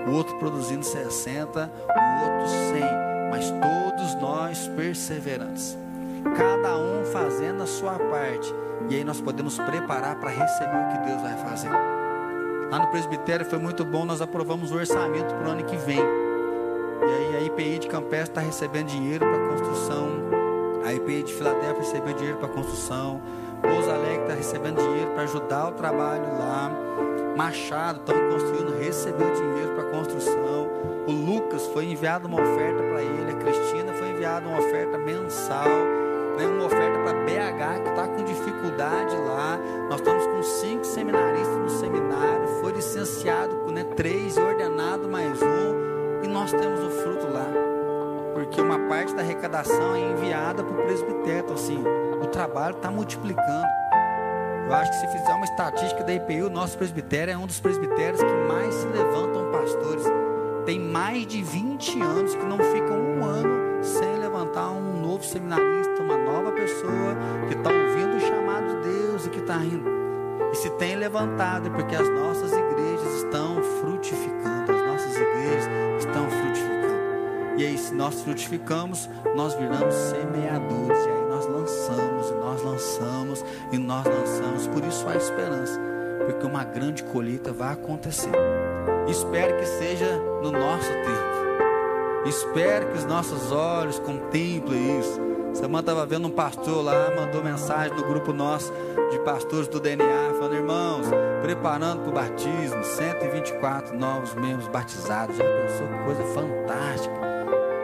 [0.08, 5.78] o outro produzindo 60, o outro 100, mas todos nós perseverantes.
[6.36, 8.54] Cada um fazendo a sua parte.
[8.90, 11.70] E aí nós podemos preparar para receber o que Deus vai fazer.
[12.70, 15.98] Lá no presbitério foi muito bom, nós aprovamos o orçamento para o ano que vem.
[15.98, 20.08] E aí a IPI de Campestre está recebendo dinheiro para construção.
[20.84, 23.22] A IPI de Filadélfia recebeu dinheiro para construção.
[23.62, 26.70] Pouso Alegre está recebendo dinheiro para ajudar o trabalho lá.
[27.34, 30.11] Machado estão construindo, recebeu dinheiro para construção.
[32.02, 33.30] Enviado uma oferta para ele.
[33.30, 35.68] A Cristina foi enviada uma oferta mensal.
[36.36, 39.56] Né, uma oferta para BH que está com dificuldade lá.
[39.88, 42.48] Nós estamos com cinco seminaristas no seminário.
[42.60, 46.24] Foi licenciado com né, três, ordenado mais um.
[46.24, 47.46] E nós temos o fruto lá.
[48.34, 51.44] Porque uma parte da arrecadação é enviada para o presbitério.
[51.44, 51.84] Então, assim,
[52.20, 53.68] o trabalho está multiplicando.
[54.66, 57.60] Eu acho que se fizer uma estatística da IPU, o nosso presbitério é um dos
[57.60, 60.11] presbitérios que mais se levantam pastores.
[60.64, 66.00] Tem mais de 20 anos que não ficam um ano sem levantar um novo seminarista,
[66.00, 67.16] uma nova pessoa
[67.48, 69.90] que está ouvindo o chamado de Deus e que está indo.
[70.52, 75.66] E se tem levantado é porque as nossas igrejas estão frutificando, as nossas igrejas
[75.98, 76.72] estão frutificando.
[77.58, 80.98] E aí, se nós frutificamos, nós viramos semeadores.
[81.04, 84.66] E aí nós lançamos, e nós lançamos, e nós lançamos.
[84.68, 85.80] Por isso há esperança,
[86.24, 88.30] porque uma grande colheita vai acontecer.
[89.08, 91.32] Espero que seja no nosso tempo.
[92.24, 95.20] Espero que os nossos olhos contemplem isso.
[95.54, 98.72] Semana estava vendo um pastor lá, mandou mensagem no grupo nosso
[99.10, 101.06] de pastores do DNA, falando, irmãos,
[101.42, 105.36] preparando para o batismo, 124 novos membros batizados.
[105.36, 107.32] Já pensou que coisa fantástica.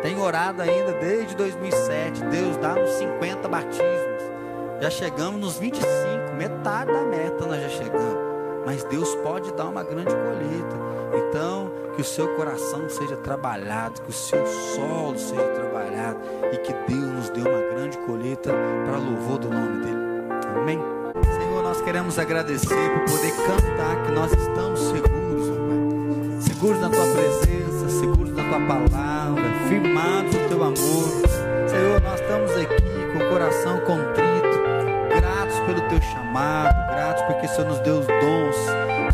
[0.03, 2.25] Tem orado ainda desde 2007.
[2.27, 4.23] Deus dá nos 50 batismos.
[4.81, 5.89] Já chegamos nos 25,
[6.37, 8.28] metade da meta nós já chegamos.
[8.69, 10.77] Mas Deus pode dar uma grande colheita.
[11.17, 16.19] Então, que o seu coração seja trabalhado, que o seu solo seja trabalhado
[16.53, 18.53] e que Deus nos dê uma grande colheita
[18.85, 19.99] para louvor do nome dele.
[20.55, 20.79] Amém.
[21.41, 26.41] Senhor, nós queremos agradecer por poder cantar que nós estamos seguros, Pai.
[26.43, 30.77] Seguros na tua presença, seguros na tua palavra, firmados no teu amor.
[31.71, 34.59] Senhor, nós estamos aqui com o coração contrito,
[35.09, 38.57] gratos pelo teu chamado, gratos porque o Senhor nos deu dons,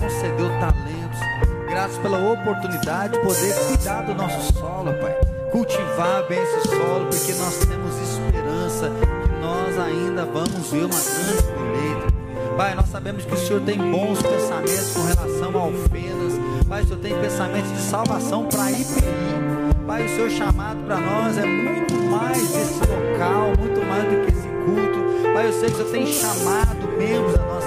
[0.00, 1.20] concedeu talentos,
[1.68, 5.14] gratos pela oportunidade de poder cuidar do nosso solo, Pai.
[5.52, 8.90] Cultivar bem esse solo, porque nós temos esperança
[9.22, 12.56] que nós ainda vamos ver uma grande colheita.
[12.56, 16.32] Pai, nós sabemos que o Senhor tem bons pensamentos com relação a ofendas.
[16.66, 19.84] Pai, o Senhor tem pensamentos de salvação para IPI.
[19.86, 24.32] Pai, o seu chamado para nós é muito mais desse local, muito mais do que
[24.32, 25.34] esse culto.
[25.34, 27.63] Pai, eu sei que o Senhor tem chamado membros da nossa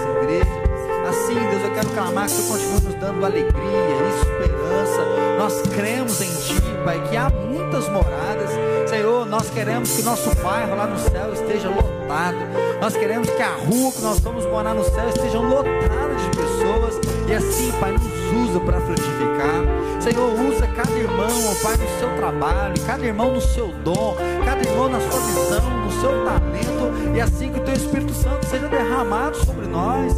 [1.78, 5.06] quero clamar que Senhor continue nos dando alegria, esperança.
[5.38, 8.50] Nós cremos em Ti, Pai, que há muitas moradas.
[8.90, 12.38] Senhor, nós queremos que nosso bairro lá no céu esteja lotado.
[12.82, 17.00] Nós queremos que a rua que nós vamos morar no céu esteja lotada de pessoas.
[17.28, 20.02] E assim, Pai, nos usa para frutificar.
[20.02, 24.90] Senhor, usa cada irmão, Pai, no seu trabalho, cada irmão no seu dom, cada irmão
[24.90, 27.16] na sua visão, no seu talento.
[27.16, 30.16] E assim que o Teu Espírito Santo seja derramado sobre nós.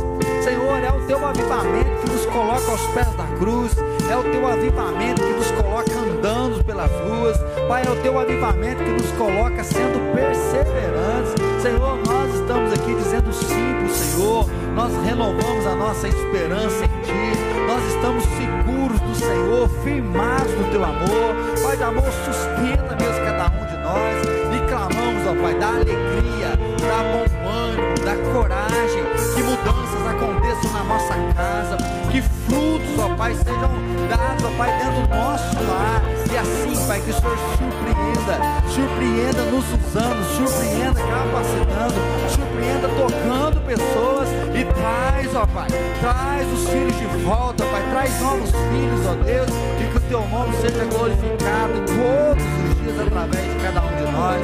[1.09, 3.75] Teu avivamento que nos coloca aos pés da cruz.
[4.07, 7.35] É o Teu avivamento que nos coloca andando pelas ruas.
[7.67, 11.33] Pai, é o Teu avivamento que nos coloca sendo perseverantes.
[11.63, 14.45] Senhor, nós estamos aqui dizendo sim para o Senhor.
[14.75, 17.39] Nós renovamos a nossa esperança em Ti.
[17.65, 21.33] Nós estamos seguros do Senhor, firmados no Teu amor.
[21.63, 24.15] Pai de amor, sustenta mesmo cada um de nós.
[24.53, 26.49] E clamamos, ó Pai, da alegria,
[26.85, 29.03] da bom ânimo, da coragem.
[29.33, 31.77] Que mudanças aconteçam na nossa casa.
[32.11, 33.71] Que frutos, ó Pai, sejam
[34.09, 36.01] dados, ó Pai, dentro do nosso lar.
[36.31, 38.35] E assim, Pai, que o Senhor surpreenda,
[38.69, 41.99] surpreenda nos usando, surpreenda capacitando,
[42.29, 45.67] surpreenda tocando pessoas e traz, ó Pai,
[45.99, 50.27] traz os filhos de volta, Pai, traz novos filhos, ó Deus, e que o Teu
[50.27, 54.41] nome seja glorificado todos os dias através de cada um de nós.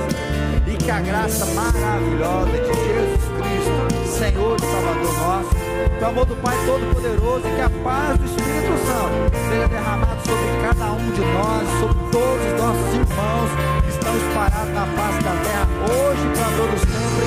[0.68, 3.75] E que a graça maravilhosa de Jesus Cristo,
[4.16, 5.50] Senhor e Salvador nosso,
[5.98, 10.22] que o amor do Pai Todo-Poderoso e que a paz do Espírito Santo seja derramado
[10.26, 13.50] sobre cada um de nós, sobre todos os nossos irmãos
[13.84, 17.26] que estão espalhados na face da terra hoje para todos sempre.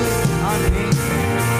[0.49, 1.58] Amém.